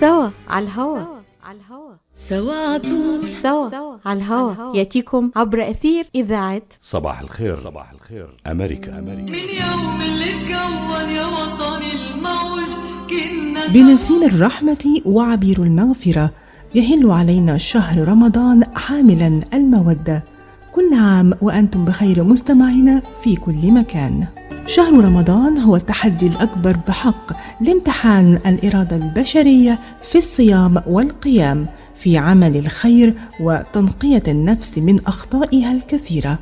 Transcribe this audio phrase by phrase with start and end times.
[0.00, 0.98] سوا على الهوا.
[1.44, 1.94] على الهوا.
[2.14, 4.76] سوا عطول سوا على الهوا.
[4.76, 7.60] يأتيكم عبر أثير إذاعة صباح الخير.
[7.60, 8.36] صباح الخير.
[8.46, 9.22] أمريكا أمريكا.
[9.22, 12.68] من يوم اللي اتكون يا وطني الموج
[13.10, 16.30] كنا بنسيم الرحمة وعبير المغفرة
[16.74, 20.24] يهل علينا شهر رمضان حاملا المودة.
[20.72, 24.26] كل عام وأنتم بخير مستمعينا في كل مكان.
[24.66, 33.14] شهر رمضان هو التحدي الأكبر بحق لامتحان الإرادة البشرية في الصيام والقيام في عمل الخير
[33.40, 36.38] وتنقية النفس من أخطائها الكثيرة.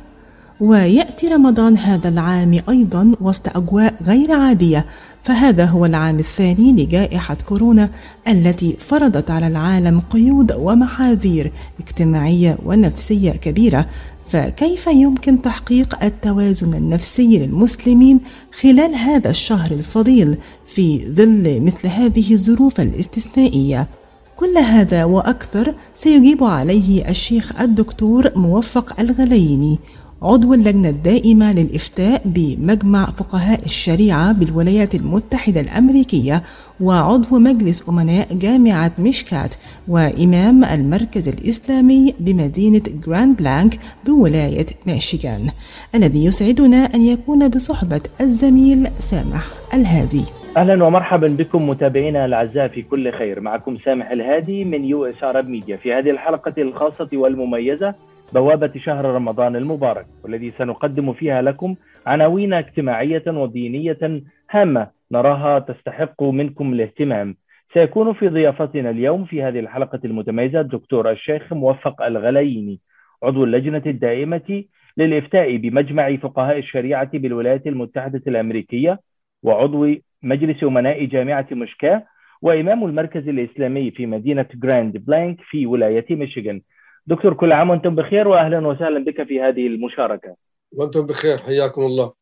[0.59, 4.85] ويأتي رمضان هذا العام أيضا وسط أجواء غير عادية
[5.23, 7.89] فهذا هو العام الثاني لجائحة كورونا
[8.27, 13.85] التي فرضت على العالم قيود ومحاذير اجتماعية ونفسية كبيرة
[14.27, 18.19] فكيف يمكن تحقيق التوازن النفسي للمسلمين
[18.61, 23.87] خلال هذا الشهر الفضيل في ظل مثل هذه الظروف الاستثنائية؟
[24.35, 29.79] كل هذا وأكثر سيجيب عليه الشيخ الدكتور موفق الغليني
[30.25, 36.43] عضو اللجنة الدائمة للإفتاء بمجمع فقهاء الشريعة بالولايات المتحدة الأمريكية
[36.81, 39.55] وعضو مجلس أمناء جامعة ميشكات
[39.87, 45.49] وإمام المركز الإسلامي بمدينة جراند بلانك بولاية ميشيغان
[45.95, 50.25] الذي يسعدنا أن يكون بصحبة الزميل سامح الهادي.
[50.57, 53.39] أهلا ومرحبا بكم متابعينا الأعزاء في كل خير.
[53.39, 55.77] معكم سامح الهادي من US Arab Media.
[55.77, 57.93] في هذه الحلقة الخاصة والمميزة
[58.33, 66.73] بوابة شهر رمضان المبارك والذي سنقدم فيها لكم عناوين اجتماعية ودينية هامة نراها تستحق منكم
[66.73, 67.35] الاهتمام.
[67.73, 72.79] سيكون في ضيافتنا اليوم في هذه الحلقة المتميزة الدكتور الشيخ موفق الغليني
[73.23, 74.63] عضو اللجنة الدائمة
[74.97, 78.99] للإفتاء بمجمع فقهاء الشريعة بالولايات المتحدة الأمريكية
[79.43, 79.87] وعضو
[80.23, 82.03] مجلس أمناء جامعة مشكاة
[82.41, 86.61] وإمام المركز الإسلامي في مدينة جراند بلانك في ولاية ميشيغان.
[87.07, 90.35] دكتور كل عام وأنتم بخير وأهلا وسهلا بك في هذه المشاركة.
[90.71, 92.13] وأنتم بخير حياكم الله.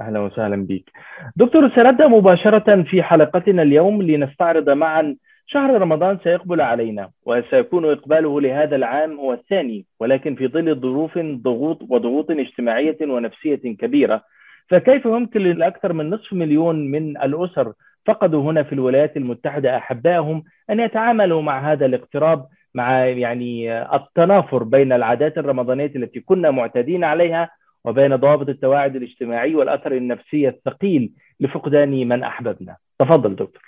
[0.00, 0.90] أهلا وسهلا بك.
[1.36, 5.16] دكتور سنبدأ مباشرة في حلقتنا اليوم لنستعرض معا
[5.46, 11.82] شهر رمضان سيقبل علينا وسيكون إقباله لهذا العام هو الثاني ولكن في ظل ظروف ضغوط
[11.82, 14.22] وضغوط اجتماعية ونفسية كبيرة
[14.70, 17.72] فكيف يمكن لأكثر من نصف مليون من الأسر
[18.06, 24.92] فقدوا هنا في الولايات المتحدة أحبائهم أن يتعاملوا مع هذا الاقتراب مع يعني التنافر بين
[24.92, 27.50] العادات الرمضانية التي كنا معتادين عليها
[27.84, 32.76] وبين ضوابط التواعد الاجتماعي والأثر النفسي الثقيل لفقدان من أحببنا.
[32.98, 33.62] تفضل دكتور.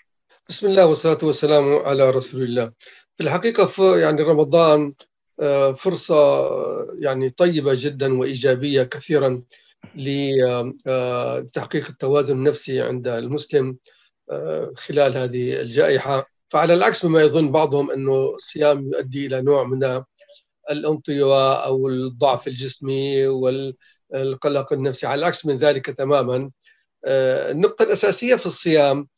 [0.49, 2.73] بسم الله والصلاة والسلام على رسول الله.
[3.17, 4.93] في الحقيقة ف- يعني رمضان
[5.43, 9.43] آه، فرصة آه، يعني طيبة جدا وإيجابية كثيرا
[10.87, 13.77] لتحقيق التوازن النفسي عند المسلم
[14.31, 16.27] آه، خلال هذه الجائحة.
[16.51, 20.03] فعلى العكس مما يظن بعضهم أنه الصيام يؤدي إلى نوع من
[20.71, 25.07] الانطواء أو الضعف الجسمي والقلق النفسي.
[25.07, 26.51] على العكس من ذلك تماما.
[27.05, 29.09] آه، النقطة الأساسية في الصيام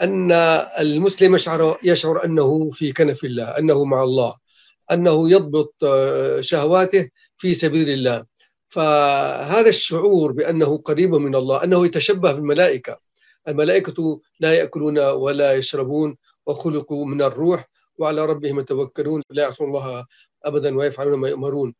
[0.00, 0.32] أن
[0.80, 4.36] المسلم يشعر يشعر أنه في كنف الله أنه مع الله
[4.92, 8.24] أنه يضبط آه، شهواته في سبيل الله.
[8.68, 12.98] فهذا الشعور بأنه قريب من الله أنه يتشبه بالملائكة.
[13.48, 17.68] الملائكة لا يأكلون ولا يشربون وخلقوا من الروح
[17.98, 20.06] وعلى ربهم يتوكلون لا يعصون الله
[20.44, 21.74] أبدا ويفعلون ما يؤمرون.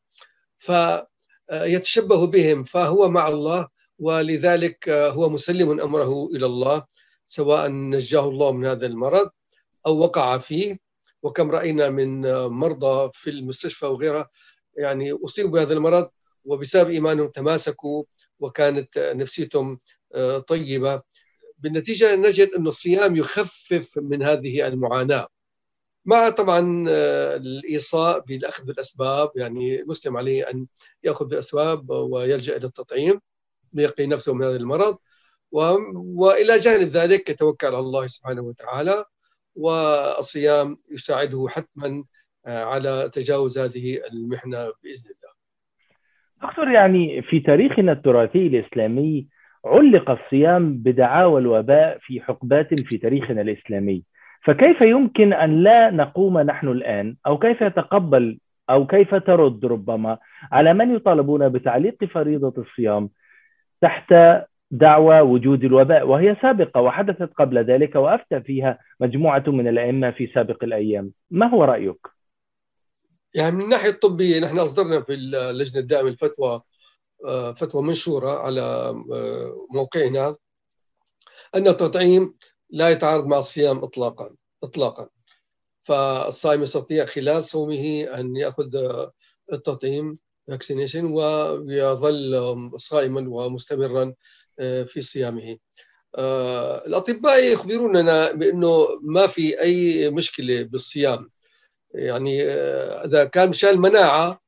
[0.58, 3.68] فيتشبه بهم فهو مع الله
[3.98, 6.84] ولذلك هو مسلم أمره إلى الله
[7.26, 9.30] سواء نجاه الله من هذا المرض
[9.86, 10.78] أو وقع فيه.
[11.22, 14.28] وكم رأينا من مرضى في المستشفى وغيرها
[14.78, 16.10] يعني أصيبوا بهذا المرض
[16.44, 18.04] وبسبب إيمانهم تماسكوا
[18.40, 19.78] وكانت نفسيتهم
[20.14, 21.02] آه، طيبة.
[21.58, 25.28] بالنتيجة نجد أن الصيام يخفف من هذه المعاناة.
[26.04, 30.66] مع طبعا آه، الإيصاء بالأخذ بالأسباب يعني المسلم عليه أن
[31.04, 33.20] يأخذ بالأسباب ويلجأ إلى التطعيم
[33.72, 34.98] ليقي نفسه من هذا المرض.
[35.52, 35.60] و...
[35.94, 39.04] وإلى جانب ذلك يتوكل على الله سبحانه وتعالى
[39.54, 42.04] والصيام يساعده حتما
[42.46, 45.36] آه، على تجاوز هذه المحنة بإذن الله.
[46.48, 49.28] دكتور يعني في تاريخنا التراثي الإسلامي
[49.66, 54.02] علق الصيام بدعاوى الوباء في حقبات في تاريخنا الإسلامي.
[54.44, 58.38] فكيف يمكن أن لا نقوم نحن الآن؟ أو كيف يتقبل
[58.70, 60.18] أو كيف ترد ربما
[60.52, 63.10] على من يطالبون بتعليق فريضة الصيام
[63.80, 64.14] تحت
[64.70, 70.64] دعوى وجود الوباء؟ وهي سابقة وحدثت قبل ذلك وأفتى فيها مجموعة من الأئمة في سابق
[70.64, 71.10] الأيام.
[71.30, 72.06] ما هو رأيك؟
[73.34, 76.62] يعني من الناحية الطبية نحن أصدرنا في اللجنة الدائمة الفتوى
[77.56, 78.62] فتوى منشورة على
[79.12, 80.36] آه، موقعنا
[81.54, 82.34] أن التطعيم
[82.70, 85.08] لا يتعارض مع الصيام إطلاقا إطلاقا
[85.82, 88.70] فالصائم يستطيع خلال صومه أن يأخذ
[89.52, 90.18] التطعيم
[90.48, 94.14] فاكسينيشن ويظل صائما ومستمرا
[94.58, 95.58] في صيامه.
[96.86, 101.30] الأطباء يخبروننا بأنه ما في أي مشكلة بالصيام
[101.94, 102.42] يعني
[103.04, 104.40] إذا كان مشان المناعه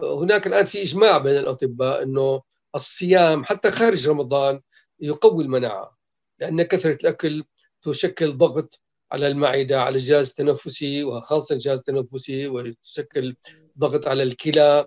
[0.00, 2.42] هناك الآن في إجماع بين الأطباء إنه
[2.74, 4.60] الصيام حتى خارج رمضان
[5.00, 5.96] يقوي المناعة
[6.38, 7.44] لأن كثرة الأكل
[7.82, 8.80] تشكل ضغط
[9.12, 13.36] على المعدة على الجهاز التنفسي وخاصة الجهاز التنفسي وتشكل
[13.78, 14.86] ضغط على الكلى.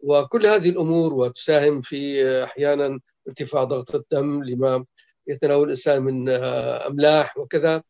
[0.00, 4.84] وكل هذه الأمور وتساهم في أحيانا ارتفاع ضغط الدم لما
[5.26, 7.82] يتناول الإنسان من أملاح وكذا.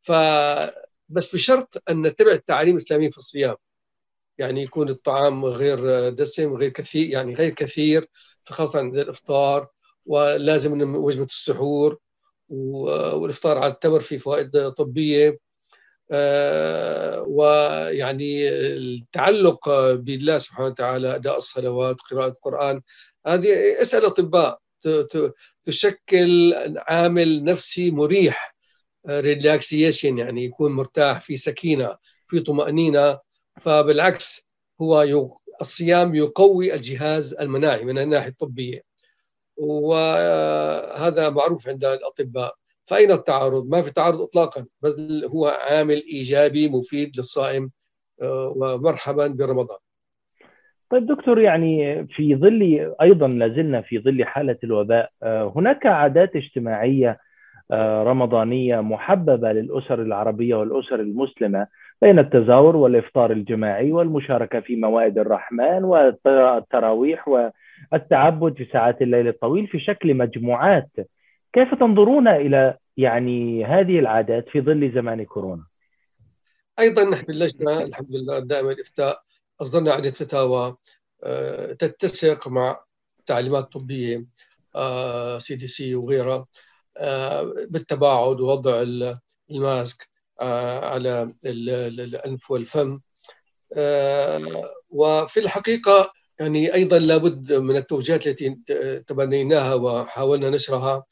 [0.00, 0.12] ف
[1.08, 3.56] بس بشرط أن نتبع التعاليم الإسلامية في الصيام.
[4.38, 8.08] يعني يكون الطعام غير دسم غير كثير يعني غير كثير
[8.46, 9.68] خاصة عند الإفطار
[10.06, 11.98] ولازم وجبة السحور
[12.48, 15.38] والإفطار على التمر فيه فوائد طبية.
[17.26, 22.80] ويعني التعلق بالله سبحانه وتعالى أداء الصلوات قراءة القرآن
[23.26, 24.58] هذه اسال أطباء.
[25.64, 28.56] تشكل عامل نفسي مريح
[29.08, 31.96] ريلاكسيشن يعني يكون مرتاح في سكينة
[32.28, 33.23] في طمأنينة.
[33.60, 34.48] فبالعكس
[34.82, 35.04] هو
[35.60, 38.80] الصيام يقوي الجهاز المناعي من الناحية الطبية
[39.56, 42.54] وهذا معروف عند الأطباء
[42.84, 47.70] فأين التعارض؟ ما في تعارض اطلاقا بل هو عامل إيجابي مفيد للصائم
[48.56, 49.78] ومرحبا برمضان.
[50.90, 55.10] طيب دكتور يعني في ظل أيضا لازلنا في ظل حالة الوباء
[55.56, 57.18] هناك عادات اجتماعية
[58.02, 61.66] رمضانية محببة للأسر العربية والأسر المسلمة
[62.04, 69.80] بين التزاور والإفطار الجماعي والمشاركة في موائد الرحمن والتراويح والتعبد في ساعات الليل الطويل في
[69.80, 70.90] شكل مجموعات
[71.52, 75.64] كيف تنظرون إلى يعني هذه العادات في ظل زمان كورونا؟
[76.78, 79.16] أيضا نحن اللجنة الحمد لله دائما الإفتاء
[79.62, 80.76] أصدرنا عدة فتاوى
[81.78, 82.80] تتسق مع
[83.26, 84.24] تعليمات طبية
[85.38, 86.46] CDC وغيرها
[87.68, 88.84] بالتباعد ووضع
[89.50, 93.00] ال mask على الأنف والفم.
[94.90, 98.58] وفي الحقيقة يعني أيضا لابد من التوجيهات التي
[99.06, 101.04] تبنيناها وحاولنا نشرها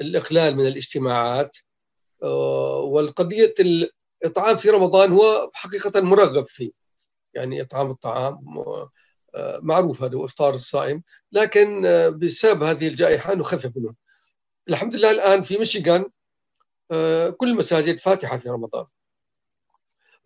[0.00, 1.56] الاقلال من الاجتماعات.
[2.82, 6.70] والقضية الإطعام في رمضان هو حقيقة مرغب فيه.
[7.34, 8.38] يعني إطعام الطعام
[9.62, 11.02] معروف هذا افطار الصائم
[11.32, 11.82] لكن
[12.18, 13.94] بسبب هذه الجائحة نخفف منه.
[14.68, 16.04] الحمد لله الآن في ميشيغان
[17.36, 18.84] كل المساجد فاتحة في رمضان.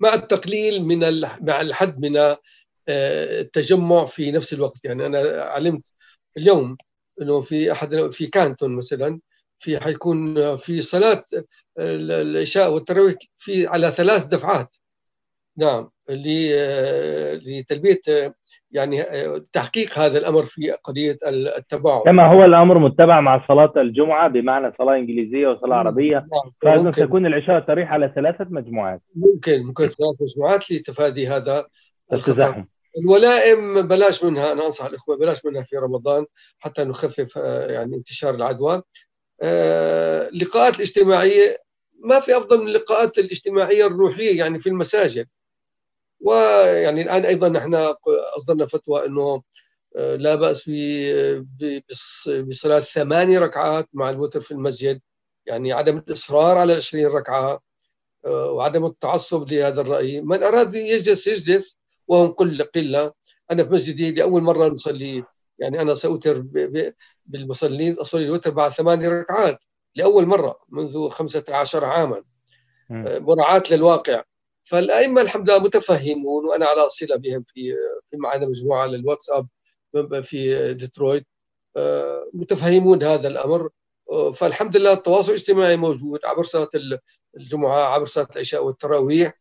[0.00, 2.37] مع التقليل من مع الحد من
[2.88, 4.85] التجمع في نفس الوقت.
[4.85, 5.85] يعني أنا علمت
[6.37, 6.76] اليوم
[7.23, 9.20] إنه في أحد في كانتون مثلا
[9.59, 11.25] في حيكون في صلاة
[11.79, 14.76] العشاء والتراويح في على ثلاث دفعات.
[15.56, 15.91] نعم
[17.47, 18.00] لتلبية
[18.73, 19.05] يعني
[19.53, 21.19] تحقيق هذا الأمر في قضية
[21.59, 22.03] التباعد.
[22.03, 26.26] كما هو الأمر متبع مع صلاة الجمعة بمعنى صلاة إنجليزية وصلاة عربية.
[26.62, 29.00] فلازم تكون العشاء والتراويح على ثلاثة مجموعات.
[29.15, 29.85] ممكن ممكن.
[29.85, 31.67] ثلاث مجموعات لتفادي هذا
[32.12, 32.65] التزاحم.
[32.99, 34.53] الولائم بلاش منها.
[34.53, 36.26] أنا أنصح الإخوة بلاش منها في رمضان
[36.59, 37.37] حتى نخفف
[37.71, 38.82] يعني انتشار العدوى
[40.32, 41.56] اللقاءات الاجتماعية
[42.05, 45.26] ما في أفضل من اللقاءات الاجتماعية الروحية يعني في المساجد.
[46.21, 47.95] ويعني الآن أيضا نحن
[48.37, 49.43] أصدرنا فتوى إنه
[49.97, 50.71] لا بأس
[52.29, 55.01] بصلاه ثماني ركعات مع الوتر في المسجد.
[55.47, 57.61] يعني عدم الإصرار على 20 ركعة
[58.27, 60.21] وعدم التعصب لهذا الرأي.
[60.21, 63.13] من أراد يجلس يجلس وهم قله قلة.
[63.51, 65.25] أنا في مسجدي لأول مرة نصلي.
[65.59, 66.45] يعني أنا سأوتر
[67.27, 69.59] بالمصلين أصلي الوتر بعد ثماني ركعات
[69.95, 72.23] لأول مرة منذ 15 عاما.
[72.91, 74.23] مراعاة للواقع.
[74.69, 77.73] فالأئمة الحمد لله متفهمون وأنا على صله بهم في
[78.11, 79.49] في معنا مجموعة على الواتساب
[80.23, 81.27] في ديترويت
[82.35, 83.71] متفهمون هذا الأمر
[84.35, 86.69] فالحمد لله التواصل الاجتماعي موجود عبر صلاة
[87.37, 89.33] الجمعة عبر صلاة العشاء والتراويح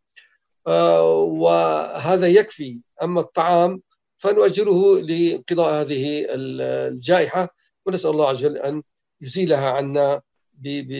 [1.41, 3.81] وهذا يكفي أما الطعام
[4.17, 7.49] فنؤجله لقضاء هذه الجائحة
[7.85, 8.83] ونسأل الله عز وجل أن
[9.21, 10.21] يزيلها عنا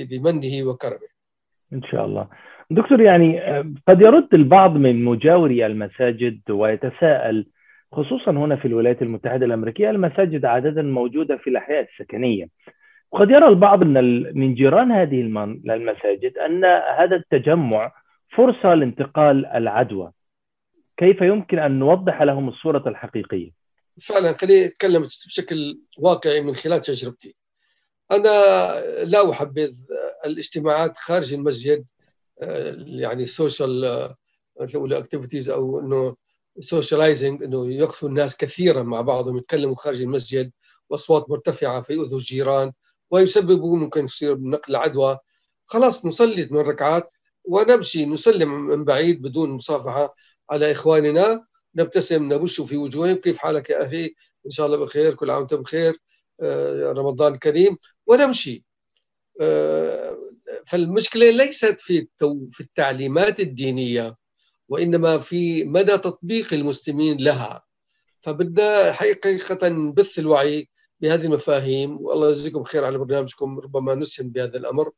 [0.09, 1.07] بمنه وكرمه.
[1.73, 2.29] إن شاء الله.
[2.69, 3.39] دكتور يعني
[3.87, 7.45] قد يرد البعض من مجاوري المساجد ويتساءل
[7.91, 12.49] خصوصا هنا في الولايات المتحدة الأمريكية المساجد عاده موجودة في الأحياء السكنية.
[13.11, 15.21] وقد يرى البعض من من جيران هذه
[15.69, 16.65] المساجد أن
[16.99, 17.91] هذا التجمع
[18.35, 20.11] فرصة لانتقال العدوى.
[20.97, 23.51] كيف يمكن أن نوضح لهم الصورة الحقيقية؟
[24.01, 27.35] فعلا خليني أتكلم بشكل واقعي من خلال تجربتي.
[28.11, 28.29] أنا
[29.03, 29.73] لا أحبذ
[30.25, 31.85] الاجتماعات خارج المسجد
[32.87, 34.15] يعني social
[34.69, 36.15] تقول activities أو إنه
[36.59, 40.51] socializing إنه يقفوا الناس كثيرا مع بعضهم يتكلموا خارج المسجد
[40.89, 42.71] وأصوات مرتفعة في أذن الجيران
[43.11, 45.19] ويسببوا ممكن يصير نقل عدوى.
[45.65, 47.11] خلاص نصلي ثمان ركعات
[47.43, 50.15] ونمشي نسلم من بعيد بدون مصافحة
[50.49, 51.45] على إخواننا.
[51.75, 53.15] نبتسم نبش في وجوههم.
[53.15, 54.05] كيف حالك يا أخي؟
[54.45, 55.97] إن شاء الله بخير كل عام وأنتم بخير
[56.41, 57.77] آه، رمضان كريم.
[58.07, 58.65] ونمشي.
[59.41, 60.06] آه،
[60.67, 62.07] فالمشكلة ليست في
[62.51, 64.15] في التعليمات الدينية
[64.69, 67.63] وإنما في مدى تطبيق المسلمين لها.
[68.21, 70.69] فبدنا حقيقة نبث الوعي
[71.01, 73.59] بهذه المفاهيم والله يجزيكم خير على برنامجكم.
[73.59, 74.91] ربما نسهم بهذا الأمر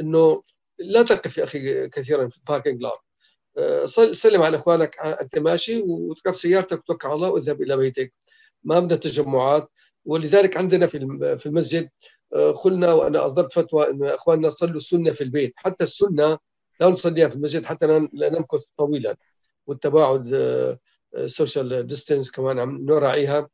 [0.00, 0.42] إنه
[0.78, 2.98] لا تقف يا أخي كثيرا في الباركينج لوت
[3.58, 8.14] آه، سلم على إخوانك أنت ماشي وتركب سيارتك توكل على الله واذهب إلى بيتك.
[8.64, 9.70] ما بدنا تجمعات
[10.04, 11.90] ولذلك عندنا في المسجد آه،
[12.34, 15.52] قلنا وأنا أصدرت فتوى انه إخواننا صلوا السنة في البيت.
[15.56, 16.38] حتى السنة
[16.80, 19.16] لا نصليها في المسجد حتى لا نمكث طويلا.
[19.66, 20.28] والتباعد
[21.26, 23.48] social آه، distance كمان عم نراعيها.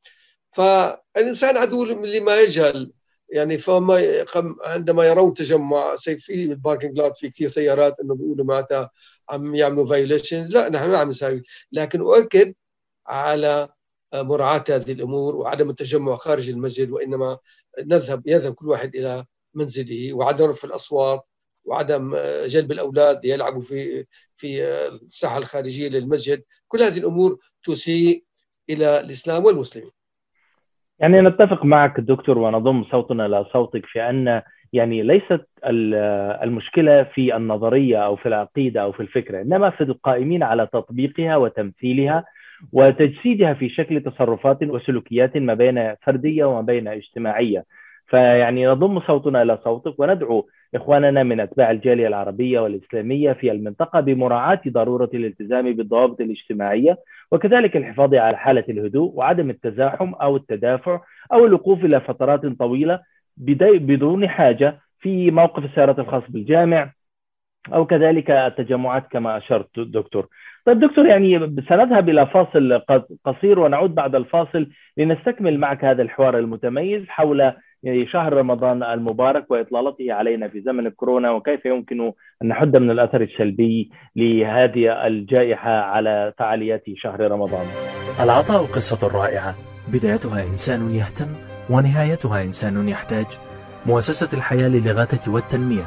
[0.51, 2.93] فالإنسان عدو لما يجهل
[3.31, 4.25] يعني فما
[4.65, 8.91] عندما يرون تجمع في ال parking lot في كثير سيارات إنه بيقولوا معناتها
[9.31, 11.43] عم يعملوا violations لا نحن ما عم نساوي.
[11.73, 12.55] لكن أؤكد
[13.07, 13.69] على
[14.15, 17.39] مراعاة هذه الأمور وعدم التجمع خارج المسجد وإنما
[17.87, 21.21] نذهب يذهب كل واحد إلى منزله وعدم رفع الأصوات
[21.65, 22.17] وعدم
[22.47, 24.05] جلب الأولاد يلعبوا في
[24.37, 24.65] في
[25.07, 26.43] الساحة الخارجية للمسجد.
[26.69, 28.23] كل هذه الأمور تسيء
[28.71, 29.91] إلى الإسلام والمسلمين.
[30.99, 34.43] يعني نتفق معك دكتور ونضم صوتنا إلى صوتك في أن
[34.73, 35.47] يعني ليست
[36.43, 42.25] المشكلة في النظرية أو في العقيدة أو في الفكرة إنما في القائمين على تطبيقها وتمثيلها
[42.73, 47.65] وتجسيدها في شكل تصرفات وسلوكيات ما بين فردية وما بين اجتماعية.
[48.07, 54.61] فيعني نضم صوتنا إلى صوتك وندعو إخواننا من أتباع الجالية العربية والإسلامية في المنطقة بمراعاة
[54.69, 56.99] ضرورة الالتزام بالضوابط الاجتماعية
[57.33, 61.00] وكذلك الحفاظ على حالة الهدوء وعدم التزاحم أو التدافع
[61.33, 63.00] أو الوقوف إلى فترات طويلة
[63.37, 66.93] بدون حاجة في موقف السيارات الخاص بالجامع
[67.75, 70.27] أو كذلك التجمعات كما أشرت دكتور.
[70.67, 72.81] طيب دكتور يعني سنذهب إلى فاصل
[73.25, 77.53] قصير ونعود بعد الفاصل لنستكمل معك هذا الحوار المتميز حول
[78.13, 83.91] شهر رمضان المبارك وإطلالته علينا في زمن الكورونا وكيف يمكن أن نحد من الأثر السلبي
[84.17, 87.67] لهذه الجائحة على فعاليات شهر رمضان.
[88.25, 89.55] العطاء قصة رائعة
[89.89, 91.31] بدايتها إنسان يهتم
[91.71, 93.27] ونهايتها إنسان يحتاج.
[93.87, 95.87] مؤسسة الحياة للإغاثة والتنمية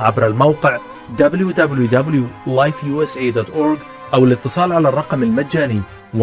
[0.00, 0.78] عبر الموقع
[1.18, 3.78] www.lifeusa.org
[4.14, 5.80] أو الاتصال على الرقم المجاني
[6.14, 6.18] 1-800-827-3543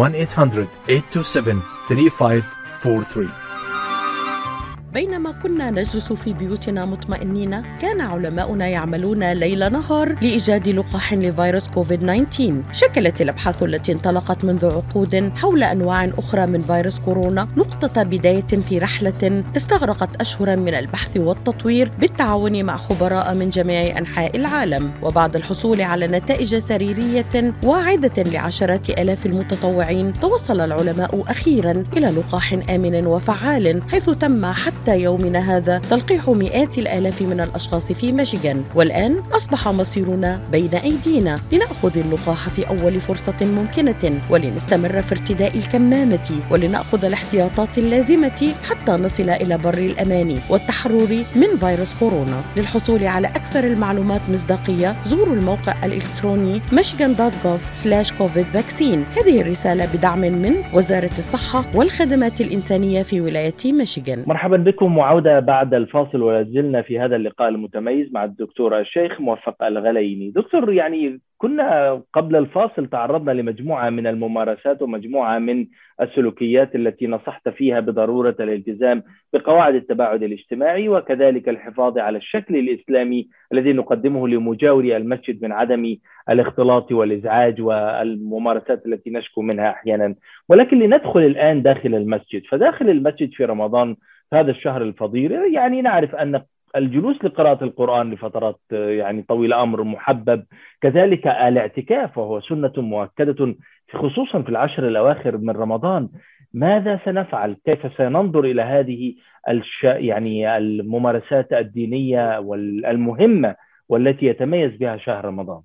[4.98, 12.00] بينما كنا نجلس في بيوتنا مطمئنين كان علماؤنا يعملون ليل نهار لإيجاد لقاح لفيروس كوفيد
[12.30, 18.46] 19 شكلت الأبحاث التي انطلقت منذ عقود حول أنواع أخرى من فيروس كورونا نقطة بداية
[18.46, 24.90] في رحلة استغرقت اشهرا من البحث والتطوير بالتعاون مع خبراء من جميع أنحاء العالم.
[25.02, 33.06] وبعد الحصول على نتائج سريرية واعدة لعشرات آلاف المتطوعين توصل العلماء أخيرا إلى لقاح آمن
[33.06, 38.64] وفعال حيث تم حتى يومنا هذا تلقيح مئات الآلاف من الأشخاص في ميشيغان.
[38.74, 46.30] والآن أصبح مصيرنا بين أيدينا لنأخذ اللقاح في أول فرصة ممكنة ولنستمر في ارتداء الكمامة
[46.50, 52.42] ولنأخذ الاحتياطات اللازمة حتى نصل إلى بر الأمان والتحرر من فيروس كورونا.
[52.56, 59.18] للحصول على أكثر المعلومات مصداقية زوروا الموقع الإلكتروني michigan.gov/covid vaccine.
[59.18, 64.24] هذه الرسالة بدعم من وزارة الصحة والخدمات الإنسانية في ولاية ميشيغان.
[64.26, 70.30] مرحبا بكم وعودة بعد الفاصل ولازلنا في هذا اللقاء المتميز مع الدكتور الشيخ موفق الغليني.
[70.30, 75.66] دكتور يعني كنا قبل الفاصل تعرضنا لمجموعة من الممارسات ومجموعة من
[76.00, 83.72] السلوكيات التي نصحت فيها بضرورة الالتزام بقواعد التباعد الاجتماعي وكذلك الحفاظ على الشكل الإسلامي الذي
[83.72, 85.96] نقدمه لمجاوري المسجد من عدم
[86.30, 90.14] الاختلاط والإزعاج والممارسات التي نشكو منها أحيانا.
[90.48, 93.96] ولكن لندخل الآن داخل المسجد فداخل المسجد في رمضان
[94.32, 95.32] هذا الشهر الفضيل.
[95.54, 96.42] يعني نعرف أن
[96.76, 100.46] الجلوس لقراءة القرآن لفترات يعني طويلة أمر محبب.
[100.80, 103.54] كذلك الاعتكاف وهو سنة مؤكدة
[103.92, 106.08] خصوصا في العشر الأواخر من رمضان.
[106.52, 109.14] ماذا سنفعل؟ كيف سننظر إلى هذه
[109.48, 109.84] الش...
[109.84, 113.56] يعني الممارسات الدينية والمهمة
[113.88, 115.60] والتي يتميز بها شهر رمضان؟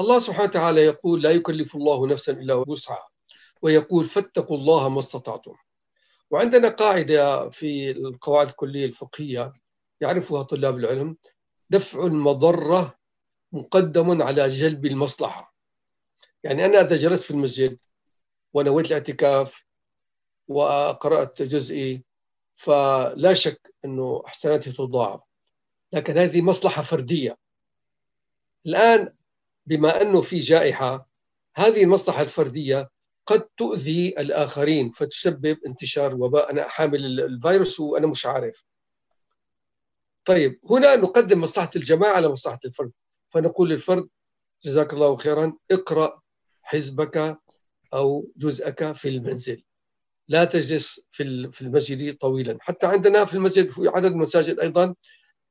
[0.00, 3.08] الله سبحانه وتعالى يقول لا يكلف الله نفسا إلا وسعها.
[3.62, 5.52] ويقول فاتقوا الله ما استطعتم.
[6.30, 9.52] وعندنا قاعدة في القواعد الكلية الفقهية
[10.00, 11.16] يعرفها طلاب العلم
[11.70, 12.98] دفع المضرة
[13.52, 15.54] مقدم على جلب المصلحة.
[16.42, 17.78] يعني أنا إذا جلست في المسجد
[18.54, 19.62] ونويت الاعتكاف
[20.48, 22.04] وقرأت جزئي
[22.56, 25.20] فلا شك أنه حسناتي تضاعف.
[25.92, 27.38] لكن هذه مصلحة فردية.
[28.66, 29.14] الآن
[29.66, 31.08] بما أنه في جائحة
[31.56, 32.90] هذه المصلحة الفردية
[33.26, 36.50] قد تؤذي الآخرين فتسبب انتشار وباء.
[36.50, 38.64] أنا حامل الفيروس وأنا مش عارف.
[40.24, 42.92] طيب هنا نقدم مصلحة الجماعة على مصلحة الفرد.
[43.30, 44.08] فنقول للفرد
[44.64, 46.20] جزاك الله خيرا اقرأ
[46.62, 47.38] حزبك
[47.94, 49.64] أو جزءك في المنزل.
[50.28, 52.58] لا تجلس في في المسجد طويلا.
[52.60, 54.94] حتى عندنا في المسجد في عدد المساجد أيضا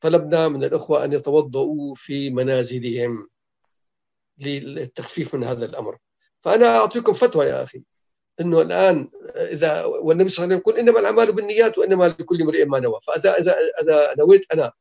[0.01, 3.29] طلبنا من الأخوة أن يتوضؤوا في منازلهم
[4.37, 5.97] للتخفيف من هذا الأمر.
[6.45, 7.83] فأنا أعطيكم فتوى يا أخي
[8.41, 12.65] إنه الآن إذا والنبي صلى الله عليه وسلم يقول إنما الأعمال بالنيات وإنما لكل امرئ
[12.65, 14.71] ما نوى فإذا إذا إذا نويت أنا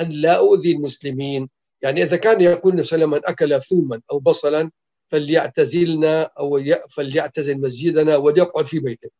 [0.00, 1.48] أن لا أؤذي المسلمين
[1.82, 4.70] يعني إذا كان يقول النبي صلى الله عليه وسلم من أكل ثوما أو بصلا
[5.08, 9.10] فليعتزلنا أو فليعتزل مسجدنا وليقعد في بيته.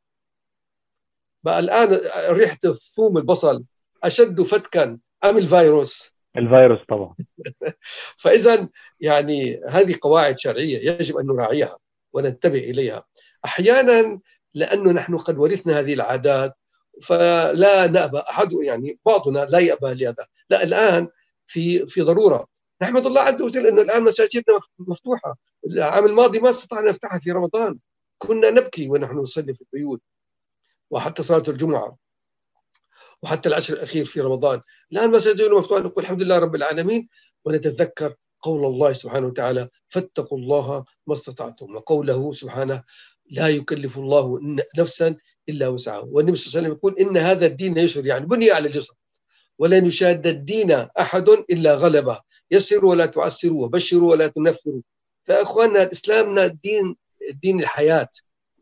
[1.45, 3.65] بقى الآن ريحة الثوم البصل
[4.05, 7.15] أشد فتكا أم الفيروس؟ الفيروس طبعا
[8.23, 8.69] فاذا
[9.01, 11.79] يعني هذه قواعد شرعية يجب أن نراعيها
[12.15, 13.05] وننتبه إليها.
[13.45, 14.21] أحيانا
[14.55, 16.57] لأنه نحن قد ورثنا هذه العادات
[17.03, 21.09] فلا نأبى أحد يعني بعضنا لا يأبى لهذا، لا الآن
[21.47, 22.47] في في ضرورة.
[22.83, 27.79] نحمد الله عز وجل انه الآن مساجدنا مفتوحة، العام الماضي ما استطعنا نفتحها في رمضان،
[28.19, 30.01] كنا نبكي ونحن نصلي في البيوت
[30.91, 31.97] وحتى صلاة الجمعة
[33.23, 34.61] وحتى العشر الأخير في رمضان،
[34.93, 35.81] الآن مساجدنا مفتوحة.
[35.81, 37.09] نقول الحمد لله رب العالمين
[37.45, 42.85] ونتذكر قول الله سبحانه وتعالى فاتقوا الله ما استطعتم وقوله سبحانه
[43.31, 44.25] لا يكلف الله
[44.79, 45.17] نفسا
[45.49, 46.05] إلا وسعها.
[46.13, 48.95] والنبي صلى الله عليه وسلم يقول إن هذا الدين يسر يعني بني على اليسر.
[49.59, 52.21] ولن يشاد الدين أحد إلا غلبه.
[52.51, 54.83] يسروا ولا تعسروا وبشروا ولا تنفروا
[55.25, 56.97] فإخواننا الاسلامنا دين
[57.43, 58.13] دين الحياة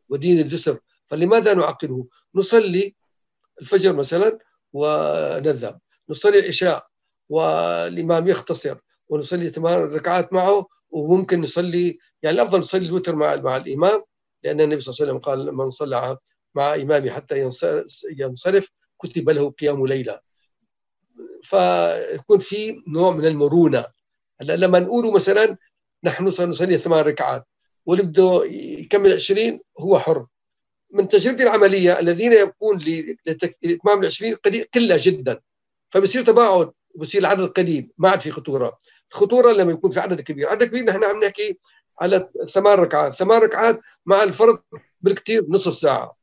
[0.09, 0.79] ودين اليسر.
[1.07, 2.95] فلماذا نعقله؟ نصلي
[3.61, 4.38] الفجر مثلا
[4.73, 5.79] ونذهب.
[6.09, 6.87] نصلي العشاء
[7.29, 8.77] والإمام يختصر.
[9.09, 14.03] ونصلي ثمان ركعات معه وممكن نصلي يعني الأفضل نصلي الوتر مع مع الإمام
[14.45, 16.19] لأن النبي صلى الله عليه وسلم قال من صلى
[16.55, 17.51] مع إمامه حتى
[18.19, 20.21] ينصرف كتب له قيام ليلة.
[21.43, 23.87] فيكون في نوع من المرونة.
[24.41, 25.57] هلا لما نقول مثلا
[26.05, 27.47] نحن سنصلي ثمان ركعات
[27.87, 30.27] واللي بده يكمل 20 هو حر.
[30.91, 32.79] من تجربتي العملية الذين يبقون
[33.27, 35.41] لإتمام ال 20 قليل قلة جدا.
[35.91, 36.71] فبصير تباعد.
[36.95, 38.79] وبصير العدد قليل ما عاد في خطورة.
[39.13, 41.59] الخطورة لما يكون في عدد كبير عدد كبير نحن عم نحكي
[42.01, 43.15] على ثمان ركعات.
[43.15, 44.59] ثمان ركعات مع الفرض
[45.01, 46.17] بالكثير نصف ساعة.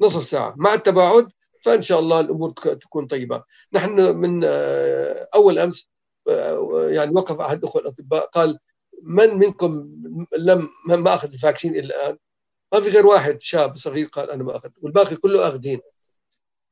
[0.00, 0.54] نصف ساعة.
[0.56, 1.28] مع التباعد
[1.64, 3.44] فإن شاء الله الأمور تكون طيبة.
[3.72, 5.90] نحن من آه، أول أمس
[6.28, 8.58] آه، يعني وقف أحد الأخوة الأطباء قال
[9.02, 9.88] من منكم
[10.38, 12.18] لم ما أخذ الفاكسين إلى الآن؟
[12.72, 15.80] ما في غير واحد شاب صغير قال أنا ما أخذ والباقي كله أخذين.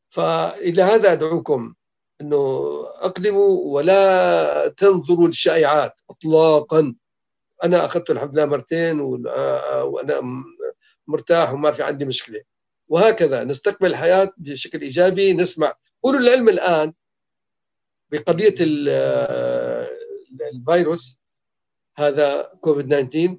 [0.08, 1.74] فإلى هذا أدعوكم.
[2.20, 2.36] أنه
[2.86, 6.94] أقدموا ولا تنظروا للشائعات إطلاقا.
[7.64, 10.20] أنا اخذته الحمد لله مرتين وأنا
[11.06, 12.42] مرتاح وما في عندي مشكلة.
[12.88, 15.32] وهكذا نستقبل الحياة بشكل إيجابي.
[15.32, 15.74] نسمع.
[16.02, 16.92] قولوا العلم الآن
[18.10, 18.54] بقضية
[20.52, 21.20] الفيروس
[21.96, 23.36] هذا كوفيد 19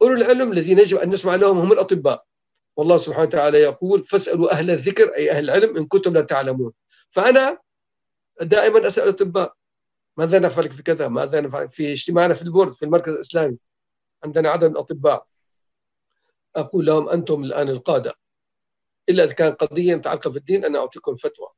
[0.00, 2.24] قولوا العلم الذين يجب أن نسمع لهم هم الأطباء.
[2.76, 6.72] والله سبحانه وتعالى يقول فاسألوا أهل الذكر أي أهل العلم إن كنتم لا تعلمون.
[7.10, 7.58] فأنا
[8.40, 9.54] دائما أسأل الاطباء
[10.16, 13.56] ماذا نفعل في كذا؟ ماذا نفعل في اجتماعنا في البورد في المركز الإسلامي؟
[14.24, 15.26] عندنا عدد من الأطباء.
[16.56, 18.14] أقول لهم أنتم الآن القادة.
[19.08, 21.48] إلا إذا كان قضية متعلقة بالدين أنا أعطيكم فتوى.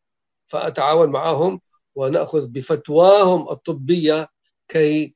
[0.46, 1.60] فأتعاون معهم
[1.94, 4.28] ونأخذ بفتواهم الطبية
[4.68, 5.14] كي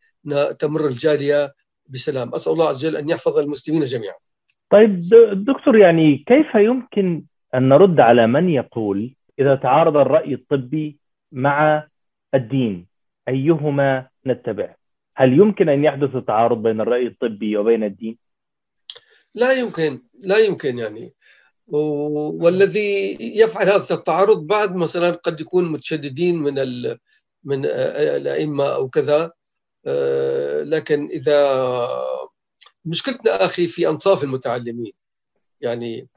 [0.59, 1.55] تمر الجالية
[1.89, 2.35] بسلام.
[2.35, 4.15] أسأل الله عز وجل أن يحفظ المسلمين جميعا.
[4.71, 10.97] طيب دكتور يعني كيف يمكن أن نرد على من يقول إذا تعارض الرأي الطبي
[11.33, 11.87] مع
[12.35, 12.87] الدين
[13.29, 14.75] أيهما نتبع؟
[15.17, 18.19] هل يمكن أن يحدث تعارض بين الرأي الطبي وبين الدين؟
[19.35, 21.15] لا يمكن لا يمكن يعني.
[21.67, 26.55] والذي يفعل هذا التعارض بعد مثلا قد يكون متشددين من
[27.45, 29.33] من الأئمة أو كذا.
[29.87, 31.89] آه، لكن إذا
[32.85, 34.93] مشكلتنا أخي في أنصاف المتعلمين.
[35.61, 36.09] يعني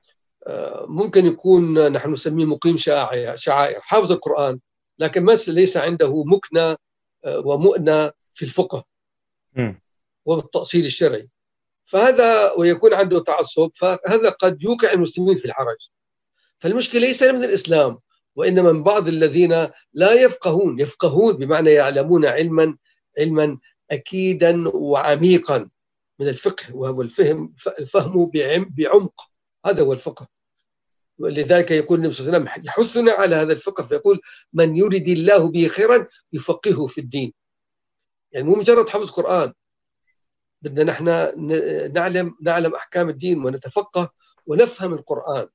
[0.48, 4.60] آه، ممكن يكون نحن نسميه مقيم شعائر حافظ القرآن.
[5.00, 6.78] لكن بس ليس عنده مكنة
[7.26, 8.84] آه، ومؤنة في الفقه
[9.54, 9.82] مم.
[10.26, 11.30] والتأصيل الشرعي.
[11.86, 15.78] فهذا ويكون عنده تعصب فهذا قد يوقع المسلمين في الحرج.
[16.60, 18.00] فالمشكلة ليس من الإسلام
[18.36, 20.80] وإنما من بعض الذين لا يفقهون.
[20.80, 22.78] يفقهون بمعنى يعلمون علما
[23.18, 23.60] علما
[23.92, 25.70] أكيدا وعميقا
[26.20, 29.22] من الفقه وهو الفهم الفهم بعم- بعمق.
[29.66, 30.28] هذا هو الفقه.
[31.20, 34.20] ولذلك يقول النبي صلى الله عليه وسلم يحثنا على هذا الفقه فيقول
[34.54, 37.34] من يريد الله به خيرا يفقهه في الدين.
[38.32, 39.54] يعني مو مجرد حفظ قرآن.
[40.62, 41.06] بدنا نحن
[41.94, 44.12] نعلم نعلم أحكام الدين ونتفقه
[44.46, 45.48] ونفهم القرآن.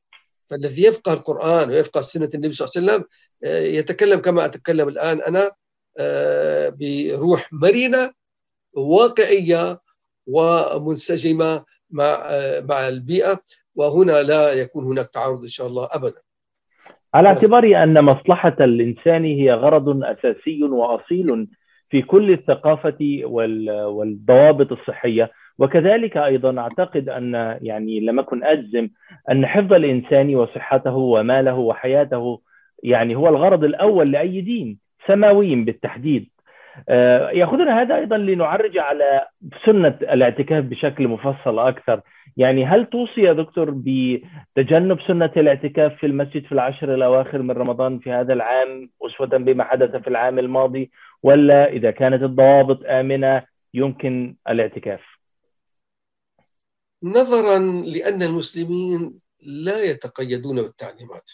[0.51, 3.09] فالذي يفقه القرآن ويفقه سنة النبي صلى الله عليه وسلم
[3.45, 5.51] آه، يتكلم كما أتكلم الآن أنا
[5.99, 8.13] آه، بروح مرنة
[8.73, 9.81] واقعية
[10.27, 13.41] ومنسجمة مع آه، مع البيئة.
[13.79, 16.21] وهنا لا يكون هناك تعارض إن شاء الله ابدا.
[17.15, 21.47] على اعتبار أن مصلحة الإنسان هي غرض أساسي وأصيل
[21.91, 25.31] في كل الثقافة وال- والضوابط الصحية.
[25.59, 28.89] وكذلك أيضا أعتقد أن يعني لم أكن أجزم
[29.31, 32.41] أن حفظ الإنسان وصحته وماله وحياته
[32.83, 36.31] يعني هو الغرض الأول لأي دين سماوي بالتحديد.
[36.89, 39.27] آه، يأخذنا هذا أيضا لنعرج على
[39.67, 42.01] سنة الاعتكاف بشكل مفصل أكثر.
[42.37, 47.99] يعني هل توصي يا دكتور بتجنب سنة الاعتكاف في المسجد في العشر الأواخر من رمضان
[47.99, 50.91] في هذا العام أسوة بما حدث في العام الماضي
[51.23, 53.43] ولا إذا كانت الضوابط آمنة
[53.75, 55.01] يمكن الاعتكاف؟
[57.03, 61.31] نظرا لأن المسلمين لا يتقيدون بالتعليمات.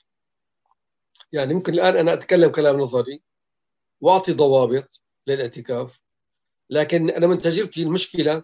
[1.32, 3.22] يعني ممكن الآن أنا أتكلم كلام نظري
[4.00, 6.00] وأعطي ضوابط للاعتكاف.
[6.70, 8.42] لكن أنا من تجربتي المشكلة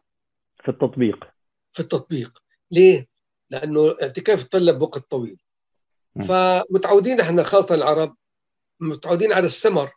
[0.62, 1.24] في التطبيق.
[1.72, 2.42] في التطبيق.
[2.70, 3.08] ليه؟
[3.50, 5.40] لأنه الاعتكاف يتطلب وقت طويل.
[6.16, 6.22] م.
[6.22, 8.16] فمتعودين إحنا خاصة العرب
[8.80, 9.90] متعودين على السمر.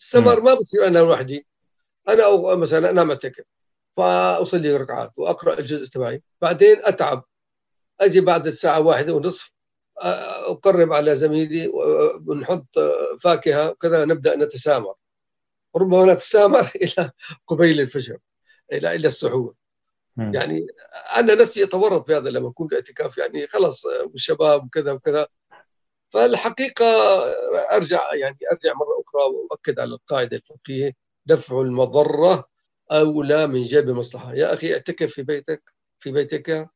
[0.00, 1.46] السمر ما بصير أنا لوحدي.
[2.08, 3.44] أنا أو مثلا أنا معتكف.
[3.96, 6.22] فأصلي ركعات وأقرأ الجزء تبعي.
[6.42, 7.24] بعدين أتعب.
[8.00, 9.52] أجي بعد الساعة واحدة ونصف
[9.98, 11.68] أقرب على زميلي
[12.26, 12.78] ونحط
[13.20, 14.94] فاكهة وكذا نبدأ نتسامر.
[15.76, 17.10] ربما نتسامر إلى
[17.46, 18.18] قبيل الفجر
[18.72, 19.54] إلى إلى السحور.
[20.34, 20.66] يعني
[21.16, 25.26] أنا نفسي أتورط بهذا لما أكون باعتكاف يعني خلص والشباب وكذا وكذا.
[26.10, 26.84] فالحقيقة
[27.76, 30.92] أرجع يعني أرجع مرة أخرى وأؤكد على القاعدة الفقهية
[31.26, 32.48] دفع المضرة
[32.92, 36.70] أولى من جلب المصلحه يا أخي اعتكف في بيتك في بيتك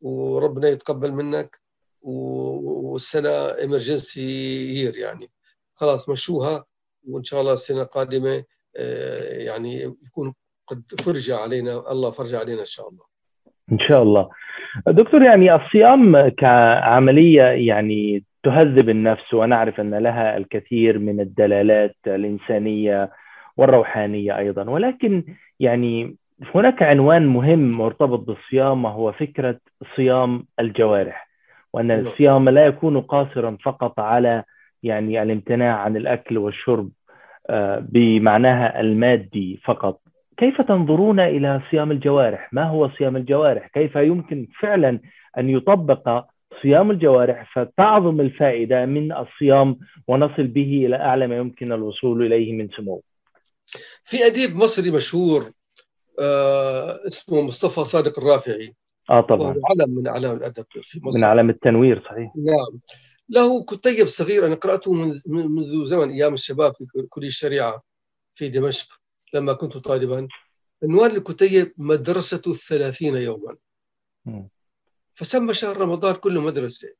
[0.00, 1.60] وربنا يتقبل منك
[2.02, 3.30] والسنة
[3.64, 4.20] امرجنسي
[4.74, 5.30] يير يعني.
[5.74, 6.64] خلاص مشوها.
[7.08, 8.44] وإن شاء الله السنة القادمة
[8.76, 10.34] آه، يعني يكون
[10.66, 13.04] قد فرج علينا الله فرج علينا إن شاء الله
[13.72, 14.28] إن شاء الله
[14.86, 23.10] دكتور يعني الصيام كعملية يعني تهذب النفس ونعرف أن لها الكثير من الدلالات الإنسانية
[23.56, 25.24] والروحانية أيضا ولكن
[25.60, 26.16] يعني
[26.54, 29.58] هناك عنوان مهم مرتبط بالصيام وهو فكرة
[29.96, 31.28] صيام الجوارح
[31.72, 32.06] وأن نعم.
[32.06, 34.44] الصيام لا يكون قاصرا فقط على
[34.82, 36.90] يعني الامتناع عن الأكل والشرب
[37.50, 40.00] آه، بمعناها المادي فقط.
[40.36, 45.00] كيف تنظرون إلى صيام الجوارح؟ ما هو صيام الجوارح؟ كيف يمكن فعلا
[45.38, 46.24] أن يطبق
[46.62, 52.68] صيام الجوارح فتعظم الفائدة من الصيام ونصل به إلى أعلى ما يمكن الوصول إليه من
[52.76, 53.02] سمو؟
[54.04, 55.50] في أديب مصري مشهور
[56.20, 58.74] آه اسمه مصطفى صادق الرافعي.
[59.10, 61.18] آه وهو طبعا علم من أعلام الأدب في مصر.
[61.18, 62.32] من علم التنوير صحيح.
[62.36, 62.80] نعم.
[63.28, 67.82] له كتيب صغير أنا قرأته من- من- منذ زمن أيام الشباب في كلية الشريعة
[68.34, 68.88] في دمشق
[69.34, 70.28] لما كنت طالبا
[70.82, 73.56] عنوان الكتيب مدرسة الثلاثين يوما.
[75.14, 76.94] فسمى شهر رمضان كله مدرسة